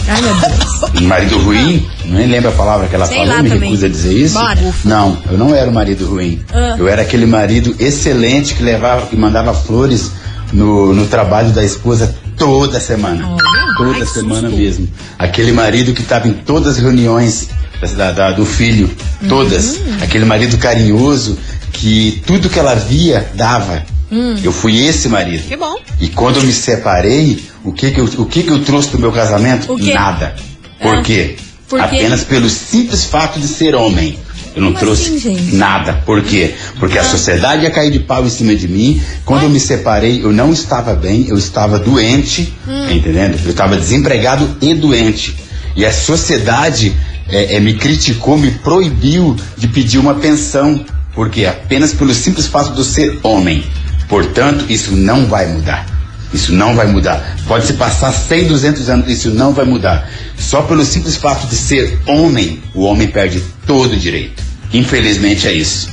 Ai, 0.09 0.23
meu 0.23 0.35
Deus. 0.35 1.03
marido 1.07 1.39
ruim, 1.39 1.87
nem 2.05 2.27
lembro 2.27 2.51
a 2.51 2.53
palavra 2.53 2.87
que 2.89 2.95
ela 2.95 3.07
Sei 3.07 3.19
falou, 3.19 3.43
me 3.43 3.49
também. 3.51 3.69
recusa 3.71 3.87
a 3.87 3.89
dizer 3.89 4.13
isso. 4.13 4.35
Bora. 4.35 4.59
Não, 4.85 5.19
eu 5.31 5.39
não 5.39 5.55
era 5.55 5.71
o 5.71 5.75
marido 5.75 6.07
ruim. 6.07 6.41
Ah. 6.53 6.77
Eu 6.79 6.89
era 6.89 7.03
aquele 7.03 7.27
marido 7.27 7.75
excelente 7.79 8.55
que 8.55 8.63
levava, 8.63 9.07
que 9.07 9.17
mandava 9.17 9.53
flores 9.55 10.11
no, 10.53 10.93
no 10.95 11.07
trabalho 11.07 11.51
da 11.51 11.65
esposa 11.65 12.15
toda 12.37 12.81
semana. 12.81 13.37
toda 13.77 14.05
semana 14.07 14.49
mesmo. 14.49 14.89
Aquele 15.19 15.53
marido 15.53 15.93
que 15.95 16.03
estava 16.03 16.27
em 16.29 16.33
todas 16.33 16.77
as 16.77 16.79
reuniões 16.83 17.49
da- 17.97 18.13
da- 18.13 18.31
do 18.33 18.45
filho, 18.45 18.91
todas. 19.29 19.77
Uhum. 19.77 19.97
Aquele 20.03 20.25
marido 20.25 20.59
carinhoso 20.59 21.39
que 21.73 22.23
tudo 22.27 22.49
que 22.51 22.59
ela 22.59 22.75
via 22.75 23.27
dava. 23.35 23.83
Hum. 24.11 24.37
Eu 24.43 24.53
fui 24.53 24.85
esse 24.87 25.09
marido. 25.09 25.47
Que 25.47 25.57
bom. 25.57 25.75
E 26.01 26.09
quando 26.09 26.37
eu 26.37 26.43
me 26.43 26.53
separei, 26.53 27.43
o 27.65 27.73
que 27.73 27.91
que 27.91 28.01
eu, 28.01 28.05
o 28.05 28.27
que 28.27 28.43
que 28.43 28.51
eu 28.51 28.63
trouxe 28.65 28.91
do 28.91 28.99
meu 28.99 29.13
casamento? 29.13 29.77
Nada. 29.79 30.35
Por 30.81 30.97
Ah, 30.97 31.03
quê? 31.03 31.37
por 31.69 31.79
quê? 31.79 31.85
Apenas 31.97 32.25
pelo 32.25 32.49
simples 32.49 33.05
fato 33.05 33.39
de 33.39 33.47
ser 33.47 33.75
homem. 33.75 34.19
Eu 34.57 34.63
não 34.63 34.73
Como 34.73 34.81
trouxe 34.85 35.15
assim, 35.17 35.53
nada. 35.57 36.03
Por 36.05 36.23
quê? 36.25 36.55
Porque 36.81 36.99
a 36.99 37.05
sociedade 37.05 37.63
ia 37.63 37.71
cair 37.71 37.93
de 37.93 38.01
pau 38.01 38.27
em 38.27 38.29
cima 38.31 38.53
de 38.57 38.67
mim. 38.67 39.01
Quando 39.25 39.45
eu 39.45 39.49
me 39.49 39.61
separei, 39.61 40.25
eu 40.25 40.33
não 40.33 40.53
estava 40.53 40.93
bem, 40.95 41.27
eu 41.29 41.39
estava 41.39 41.79
doente, 41.79 42.53
Hum. 42.67 42.87
tá 42.89 42.93
entendendo? 42.93 43.39
Eu 43.45 43.51
estava 43.53 43.77
desempregado 43.77 44.57
e 44.61 44.75
doente. 44.75 45.37
E 45.77 45.85
a 45.87 45.93
sociedade 45.93 46.93
é, 47.29 47.55
é, 47.55 47.61
me 47.61 47.75
criticou, 47.75 48.37
me 48.37 48.51
proibiu 48.51 49.37
de 49.57 49.69
pedir 49.69 49.99
uma 49.99 50.15
pensão. 50.15 50.85
Por 51.15 51.31
quê? 51.31 51.47
Apenas 51.47 51.95
pelo 51.95 52.13
simples 52.13 52.47
fato 52.49 52.73
de 52.73 52.79
eu 52.79 52.85
ser 52.85 53.21
homem. 53.23 53.63
Portanto, 54.11 54.67
isso 54.69 54.95
não 54.95 55.27
vai 55.27 55.47
mudar. 55.47 55.87
Isso 56.35 56.53
não 56.53 56.75
vai 56.75 56.87
mudar. 56.87 57.37
Pode 57.47 57.67
se 57.67 57.75
passar 57.75 58.13
100, 58.13 58.49
200 58.49 58.91
anos, 58.91 59.09
isso 59.09 59.31
não 59.31 59.53
vai 59.53 59.65
mudar. 59.65 60.11
Só 60.37 60.63
pelo 60.63 60.85
simples 60.85 61.17
fato 61.17 61.47
de 61.47 61.57
ser 61.57 61.99
homem, 62.07 62.63
o 62.75 62.83
homem 62.83 63.09
perde 63.09 63.43
todo 63.67 63.93
o 63.93 63.97
direito. 63.97 64.43
Infelizmente 64.73 65.47
é 65.47 65.53
isso. 65.53 65.89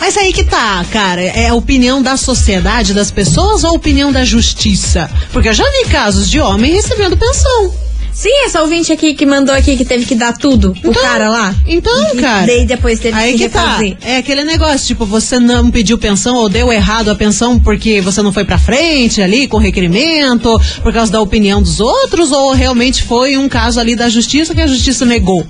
Mas 0.00 0.16
aí 0.16 0.32
que 0.32 0.44
tá, 0.44 0.84
cara. 0.90 1.22
É 1.22 1.48
a 1.48 1.54
opinião 1.54 2.02
da 2.02 2.16
sociedade, 2.16 2.94
das 2.94 3.10
pessoas 3.10 3.64
ou 3.64 3.70
a 3.70 3.74
opinião 3.74 4.10
da 4.10 4.24
justiça? 4.24 5.10
Porque 5.32 5.48
eu 5.48 5.54
já 5.54 5.64
vi 5.64 5.90
casos 5.90 6.30
de 6.30 6.40
homem 6.40 6.72
recebendo 6.72 7.16
pensão. 7.16 7.85
Sim, 8.16 8.30
essa 8.46 8.62
ouvinte 8.62 8.90
aqui 8.90 9.12
que 9.12 9.26
mandou 9.26 9.54
aqui 9.54 9.76
que 9.76 9.84
teve 9.84 10.06
que 10.06 10.14
dar 10.14 10.32
tudo 10.32 10.72
pro 10.80 10.90
cara 10.94 11.28
lá. 11.28 11.54
Então, 11.66 12.14
E 12.14 12.16
cara. 12.16 12.46
Daí 12.46 12.64
depois 12.64 12.98
teve 12.98 13.14
Aí 13.14 13.32
que, 13.32 13.40
que 13.40 13.48
tá. 13.50 13.78
É 14.00 14.16
aquele 14.16 14.42
negócio, 14.42 14.86
tipo, 14.86 15.04
você 15.04 15.38
não 15.38 15.70
pediu 15.70 15.98
pensão 15.98 16.34
ou 16.36 16.48
deu 16.48 16.72
errado 16.72 17.10
a 17.10 17.14
pensão 17.14 17.60
porque 17.60 18.00
você 18.00 18.22
não 18.22 18.32
foi 18.32 18.42
pra 18.42 18.56
frente 18.56 19.20
ali 19.20 19.46
com 19.46 19.58
requerimento, 19.58 20.58
por 20.82 20.94
causa 20.94 21.12
da 21.12 21.20
opinião 21.20 21.60
dos 21.60 21.78
outros, 21.78 22.32
ou 22.32 22.52
realmente 22.52 23.02
foi 23.02 23.36
um 23.36 23.50
caso 23.50 23.78
ali 23.78 23.94
da 23.94 24.08
justiça 24.08 24.54
que 24.54 24.62
a 24.62 24.66
justiça 24.66 25.04
negou? 25.04 25.46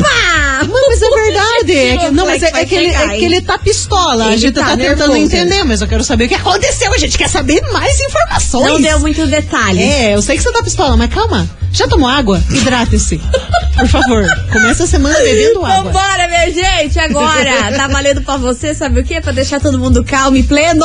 Uepa! 0.00 0.64
Não, 0.66 0.88
mas 0.88 1.02
é 1.02 1.08
verdade. 1.10 1.72
É 1.78 1.96
que, 1.96 2.10
não, 2.10 2.26
mas 2.26 2.42
é, 2.42 2.46
é 2.54 2.64
que 2.64 2.74
ele, 2.74 2.86
é 2.88 3.08
que 3.08 3.24
ele 3.24 3.40
tá 3.40 3.58
pistola. 3.58 4.24
a 4.24 4.28
Ele 4.32 4.38
gente 4.38 4.54
tá 4.54 4.60
tá, 4.62 4.76
tentando 4.76 5.12
nervoso. 5.12 5.16
entender, 5.16 5.64
mas 5.64 5.80
eu 5.80 5.88
quero 5.88 6.04
saber 6.04 6.24
o 6.24 6.28
que 6.28 6.34
aconteceu. 6.34 6.92
A 6.92 6.98
gente 6.98 7.16
quer 7.16 7.28
saber 7.28 7.60
mais 7.72 7.98
informações. 8.00 8.66
Não 8.72 8.80
deu 8.80 9.00
muito 9.00 9.26
detalhe. 9.26 9.82
É, 9.82 10.14
eu 10.14 10.22
sei 10.22 10.36
que 10.36 10.42
você 10.42 10.52
tá 10.52 10.62
pistola, 10.62 10.96
mas 10.96 11.12
calma. 11.12 11.48
Já 11.72 11.86
tomou 11.88 12.08
água? 12.08 12.42
Hidrate-se. 12.50 13.20
Por 13.80 13.88
favor, 13.88 14.24
começa 14.52 14.84
a 14.84 14.86
semana 14.86 15.18
bebendo 15.18 15.64
água. 15.64 15.84
Vambora, 15.84 16.28
minha 16.28 16.50
gente, 16.52 16.98
agora. 16.98 17.72
Tá 17.74 17.88
valendo 17.88 18.22
pra 18.22 18.36
você, 18.36 18.74
sabe 18.74 19.00
o 19.00 19.04
quê? 19.04 19.20
Pra 19.20 19.32
deixar 19.32 19.60
todo 19.60 19.78
mundo 19.78 20.04
calmo 20.04 20.36
e 20.36 20.42
pleno. 20.42 20.84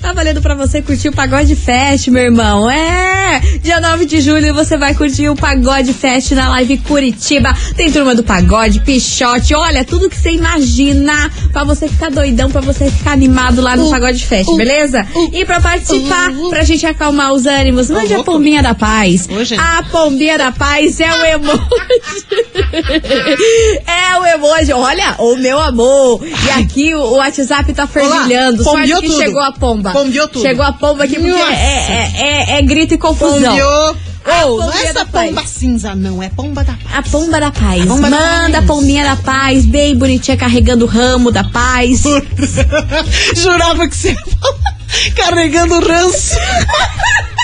Tá 0.00 0.12
valendo 0.12 0.42
pra 0.42 0.56
você 0.56 0.82
curtir 0.82 1.10
o 1.10 1.12
Pagode 1.12 1.54
Fest, 1.54 2.08
meu 2.08 2.24
irmão. 2.24 2.68
É! 2.68 3.40
Dia 3.62 3.80
9 3.80 4.04
de 4.04 4.20
julho 4.20 4.52
você 4.52 4.76
vai 4.76 4.94
curtir 4.94 5.28
o 5.28 5.36
Pagode 5.36 5.94
Fest 5.94 6.32
na 6.32 6.48
Live 6.48 6.78
Curitiba. 6.78 7.54
Tem 7.76 7.90
turma 7.90 8.12
do 8.12 8.24
Pagode, 8.24 8.80
Pichote, 8.80 9.54
olha, 9.54 9.84
tudo 9.84 10.10
que 10.10 10.16
você 10.16 10.32
imagina 10.32 11.30
pra 11.52 11.62
você 11.62 11.86
ficar 11.86 12.10
doidão, 12.10 12.50
pra 12.50 12.60
você 12.60 12.90
ficar 12.90 13.12
animado 13.12 13.62
lá 13.62 13.76
no 13.76 13.86
Uh, 13.86 13.90
Pagode 13.90 14.26
Fest, 14.26 14.48
uh, 14.48 14.56
beleza? 14.56 15.06
E 15.32 15.44
pra 15.44 15.60
participar, 15.60 16.32
pra 16.50 16.64
gente 16.64 16.84
acalmar 16.84 17.32
os 17.32 17.46
ânimos, 17.46 17.88
mande 17.88 18.12
a 18.12 18.24
pombinha 18.24 18.62
da 18.62 18.74
paz. 18.74 19.28
Gente. 19.44 19.60
A 19.60 19.84
pombinha 19.84 20.36
da 20.36 20.50
paz 20.50 20.98
é 20.98 21.12
o 21.12 21.24
emoji. 21.24 21.62
É 23.86 24.18
o 24.18 24.24
emoji. 24.26 24.72
Olha, 24.72 25.14
o 25.18 25.36
meu 25.36 25.58
amor. 25.60 26.20
E 26.24 26.50
aqui 26.50 26.94
o, 26.94 27.00
o 27.00 27.16
WhatsApp 27.16 27.72
tá 27.72 27.86
fervilhando. 27.86 28.62
Sorte 28.62 28.80
pombeou 28.80 29.00
que 29.02 29.08
tudo. 29.08 29.18
chegou 29.22 29.42
a 29.42 29.52
pomba. 29.52 29.92
Pombeou 29.92 30.28
tudo. 30.28 30.42
Chegou 30.42 30.64
a 30.64 30.72
pomba 30.72 31.04
aqui 31.04 31.14
porque 31.14 31.30
é, 31.30 31.52
é, 31.54 32.12
é, 32.16 32.58
é 32.58 32.62
grito 32.62 32.94
e 32.94 32.98
confusão. 32.98 33.40
Pombeou. 33.40 33.96
A 34.24 34.44
Ou, 34.44 34.60
não 34.60 34.72
é 34.72 34.84
essa 34.84 35.04
paz. 35.04 35.28
pomba 35.30 35.44
cinza, 35.46 35.94
não. 35.96 36.22
É 36.22 36.28
pomba 36.28 36.62
da 36.62 36.76
A 36.94 37.02
pomba 37.02 37.40
da 37.40 37.50
paz. 37.50 37.84
pomba 37.84 38.08
da 38.08 38.16
Manda 38.16 38.58
a 38.58 38.62
paz. 38.62 38.66
pombinha 38.66 39.04
da 39.04 39.16
paz, 39.16 39.66
bem 39.66 39.96
bonitinha, 39.96 40.36
carregando 40.36 40.84
o 40.84 40.88
ramo 40.88 41.32
da 41.32 41.42
paz. 41.42 42.04
Jurava 43.34 43.88
que 43.88 43.96
você 43.96 44.10
ia 44.10 44.16
falar 44.16 44.72
carregando 45.16 45.80
ranço. 45.80 46.36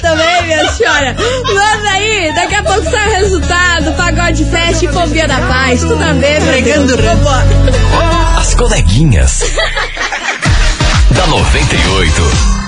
Também, 0.00 0.42
minha 0.44 0.68
senhora. 0.72 1.16
Manda 1.46 1.90
aí, 1.90 2.32
daqui 2.34 2.54
a 2.54 2.62
pouco 2.62 2.90
sai 2.90 3.08
o 3.08 3.16
resultado. 3.16 3.92
Pagode 3.96 4.44
Fest 4.44 4.82
e 4.82 4.88
Pombinha 4.88 5.26
da 5.28 5.40
Paz. 5.40 5.80
Tudo 5.80 6.02
a 6.02 6.12
ver. 6.12 6.40
Vambora. 7.02 7.46
As 8.38 8.54
coleguinhas. 8.54 9.42
da 11.10 11.26
98. 11.26 12.59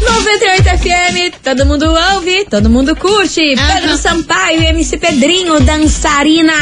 98 0.00 0.62
FM, 0.78 1.34
todo 1.42 1.64
mundo 1.64 1.86
ouve, 2.14 2.44
todo 2.50 2.68
mundo 2.68 2.94
curte. 2.94 3.54
Pedro 3.56 3.96
Sampaio 3.96 4.60
e 4.62 4.66
MC 4.66 4.98
Pedrinho, 4.98 5.58
dançarina. 5.60 6.52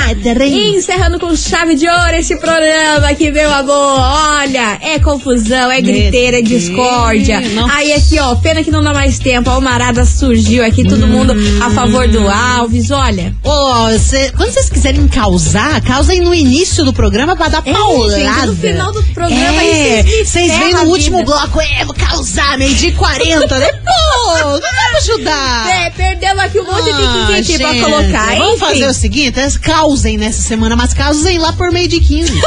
E 0.46 0.76
encerrando 0.76 1.18
com 1.18 1.34
chave 1.36 1.74
de 1.74 1.88
ouro 1.88 2.14
esse 2.14 2.36
programa 2.36 3.08
aqui, 3.08 3.30
meu 3.32 3.52
amor. 3.52 3.98
Olha, 3.98 4.78
é 4.80 4.98
confusão, 5.00 5.70
é 5.70 5.80
griteira, 5.80 6.38
é 6.38 6.42
discórdia. 6.42 7.40
Nossa. 7.40 7.74
Aí 7.74 7.92
aqui, 7.92 8.18
ó, 8.20 8.34
pena 8.36 8.62
que 8.62 8.70
não 8.70 8.82
dá 8.82 8.92
mais 8.94 9.18
tempo. 9.18 9.50
A 9.50 9.54
Almarada 9.54 10.04
surgiu 10.04 10.64
aqui, 10.64 10.84
todo 10.84 11.06
mundo 11.06 11.34
a 11.62 11.70
favor 11.70 12.06
do 12.08 12.28
Alves. 12.28 12.90
Olha, 12.92 13.34
Ô, 13.42 13.98
cê- 13.98 14.30
quando 14.36 14.50
vocês 14.52 14.70
quiserem 14.70 15.08
causar, 15.08 15.80
causem 15.82 16.20
no 16.20 16.32
início 16.32 16.84
do 16.84 16.92
programa 16.92 17.34
pra 17.36 17.48
dar 17.48 17.62
É, 17.66 17.72
paulada. 17.72 18.14
gente, 18.16 18.46
no 18.46 18.56
final 18.56 18.92
do 18.92 19.02
programa 19.12 19.62
é, 19.64 20.02
vocês 20.24 20.56
vêm 20.58 20.72
no 20.74 20.84
último 20.84 21.24
bloco, 21.24 21.60
é, 21.60 21.84
vou 21.84 21.94
causar, 21.94 22.56
meio 22.58 22.74
dia 22.74 22.90
e 22.90 22.92
40, 23.28 23.58
né? 23.58 23.68
Pô, 23.84 24.60
pra 24.60 24.98
ajudar. 24.98 25.68
É, 25.70 25.90
perdemos 25.90 26.44
aqui 26.44 26.60
um 26.60 26.64
monte 26.64 26.84
de 26.84 26.90
Ah, 26.90 27.24
pra 27.26 27.42
gente, 27.42 27.58
colocar, 27.82 28.26
Vamos 28.36 28.48
enfim. 28.54 28.58
fazer 28.58 28.86
o 28.86 28.94
seguinte: 28.94 29.58
causem 29.60 30.16
nessa 30.16 30.40
semana, 30.42 30.76
mas 30.76 30.94
causem 30.94 31.38
lá 31.38 31.52
por 31.52 31.70
meio 31.70 31.88
de 31.88 32.00
15. 32.00 32.32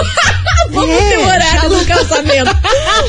Vamos 0.69 0.95
É, 0.95 1.09
ter 1.09 1.17
o 1.19 1.21
horário 1.27 1.69
do 1.69 1.85
casamento. 1.85 2.57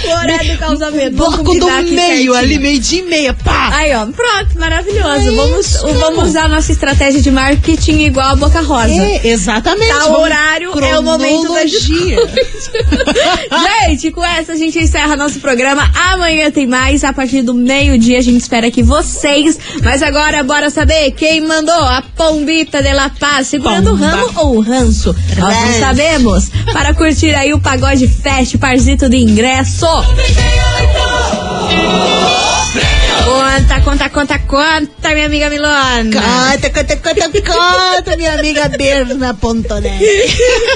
O 0.04 0.08
horário 0.10 0.52
do 0.52 0.58
casamento. 0.58 1.16
Vamos 1.16 1.36
Bloco 1.36 1.58
do 1.58 1.66
meio, 1.92 2.34
ali, 2.34 2.58
meio 2.58 2.78
dia 2.78 3.00
e 3.00 3.02
meia, 3.02 3.34
pá! 3.34 3.70
Aí, 3.72 3.94
ó, 3.94 4.06
pronto, 4.06 4.58
maravilhoso. 4.58 5.28
É 5.28 5.30
vamos, 5.32 5.66
isso. 5.66 5.86
vamos 5.94 6.28
usar 6.28 6.44
a 6.44 6.48
nossa 6.48 6.70
estratégia 6.70 7.20
de 7.20 7.30
marketing 7.30 8.00
igual 8.04 8.30
a 8.30 8.36
Boca 8.36 8.60
Rosa. 8.60 8.92
É, 8.92 9.26
exatamente. 9.28 9.88
Tá, 9.88 9.98
o 10.06 10.12
vamos- 10.12 10.20
horário 10.20 10.84
é 10.84 10.98
o 10.98 11.02
momento 11.02 11.52
da 11.52 11.66
gente, 13.88 14.10
com 14.12 14.24
essa 14.24 14.52
a 14.52 14.56
gente 14.56 14.78
encerra 14.78 15.16
nosso 15.16 15.40
programa. 15.40 15.90
Amanhã 16.12 16.50
tem 16.50 16.66
mais. 16.66 17.02
A 17.04 17.12
partir 17.12 17.42
do 17.42 17.54
meio-dia 17.58 18.18
a 18.18 18.22
gente 18.22 18.40
espera 18.40 18.70
que 18.70 18.82
vocês. 18.82 19.58
Mas 19.82 20.02
agora, 20.02 20.42
bora 20.42 20.70
saber 20.70 21.10
quem 21.12 21.40
mandou 21.40 21.74
a 21.74 22.02
pombita 22.16 22.82
de 22.82 22.92
La 22.92 23.10
Paz, 23.10 23.48
segurando 23.48 23.92
o 23.92 23.94
ramo 23.94 24.30
ou 24.36 24.56
o 24.56 24.60
ranço? 24.60 25.14
Nós 25.36 25.54
não 25.54 25.80
sabemos. 25.80 26.50
Para 26.72 26.94
curtir 26.94 27.34
aí 27.34 27.52
o 27.52 27.60
Pagode 27.60 28.06
Fest, 28.08 28.56
parzito 28.58 29.08
de 29.08 29.16
ingresso. 29.18 29.86
Conta, 33.38 33.80
conta, 33.82 34.10
conta, 34.10 34.38
conta, 34.40 35.14
minha 35.14 35.26
amiga 35.26 35.48
Milona. 35.48 36.10
Conta, 36.10 36.70
conta, 36.70 36.96
conta, 36.96 37.30
conta, 37.30 38.16
minha 38.16 38.34
amiga 38.34 38.68
Berna 38.68 39.32
Pontonelli. 39.32 40.26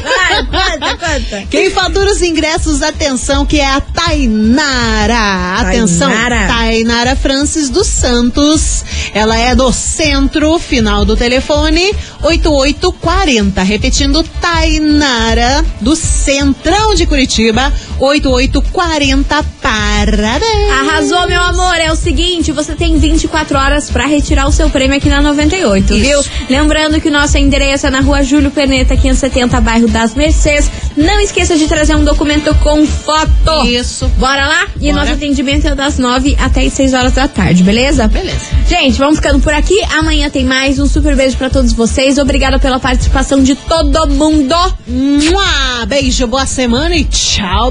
Vai, 0.04 0.46
conta, 0.46 0.96
conta. 0.96 1.46
Quem 1.50 1.70
fatura 1.70 2.12
os 2.12 2.22
ingressos, 2.22 2.80
atenção, 2.80 3.44
que 3.44 3.58
é 3.58 3.66
a 3.66 3.80
Tainara. 3.80 5.58
Atenção, 5.58 6.08
Tainara. 6.08 6.46
Tainara 6.46 7.16
Francis 7.16 7.68
dos 7.68 7.88
Santos. 7.88 8.84
Ela 9.12 9.36
é 9.36 9.56
do 9.56 9.72
centro, 9.72 10.56
final 10.60 11.04
do 11.04 11.16
telefone 11.16 11.92
8840. 12.22 13.60
Repetindo, 13.64 14.22
Tainara 14.22 15.64
do 15.80 15.96
centrão 15.96 16.94
de 16.94 17.06
Curitiba 17.06 17.72
8840. 17.98 19.44
Parabéns. 19.60 20.70
Arrasou, 20.80 21.26
meu 21.28 21.40
amor. 21.40 21.76
É 21.76 21.90
o 21.92 21.96
seguinte, 21.96 22.52
você 22.52 22.74
tem 22.74 22.98
24 22.98 23.58
horas 23.58 23.90
pra 23.90 24.06
retirar 24.06 24.46
o 24.46 24.52
seu 24.52 24.68
prêmio 24.70 24.96
aqui 24.96 25.08
na 25.08 25.20
98, 25.22 25.94
Isso. 25.94 26.00
viu? 26.02 26.20
Lembrando 26.50 27.00
que 27.00 27.08
o 27.08 27.12
nosso 27.12 27.38
endereço 27.38 27.86
é 27.86 27.90
na 27.90 28.00
rua 28.00 28.22
Júlio 28.22 28.50
Perneta, 28.50 28.96
570, 28.96 29.60
bairro 29.60 29.88
das 29.88 30.14
Mercês. 30.14 30.70
Não 30.96 31.20
esqueça 31.20 31.56
de 31.56 31.66
trazer 31.66 31.96
um 31.96 32.04
documento 32.04 32.54
com 32.56 32.86
foto. 32.86 33.66
Isso. 33.66 34.08
Bora 34.18 34.46
lá? 34.46 34.66
E 34.80 34.90
Bora. 34.90 34.94
nosso 35.00 35.12
atendimento 35.12 35.66
é 35.68 35.74
das 35.74 35.98
9 35.98 36.36
até 36.40 36.62
as 36.66 36.72
6 36.74 36.92
horas 36.94 37.12
da 37.12 37.26
tarde, 37.28 37.62
beleza? 37.62 38.06
Beleza. 38.08 38.40
Gente, 38.68 38.98
vamos 38.98 39.16
ficando 39.16 39.40
por 39.40 39.52
aqui. 39.54 39.80
Amanhã 39.98 40.28
tem 40.28 40.44
mais. 40.44 40.78
Um 40.78 40.86
super 40.86 41.14
beijo 41.16 41.36
pra 41.36 41.48
todos 41.50 41.72
vocês. 41.72 42.18
Obrigada 42.18 42.58
pela 42.58 42.78
participação 42.78 43.42
de 43.42 43.54
todo 43.54 44.08
mundo. 44.08 44.54
Mua! 44.86 45.86
Beijo, 45.86 46.26
boa 46.26 46.46
semana 46.46 46.94
e 46.96 47.04
tchau, 47.04 47.70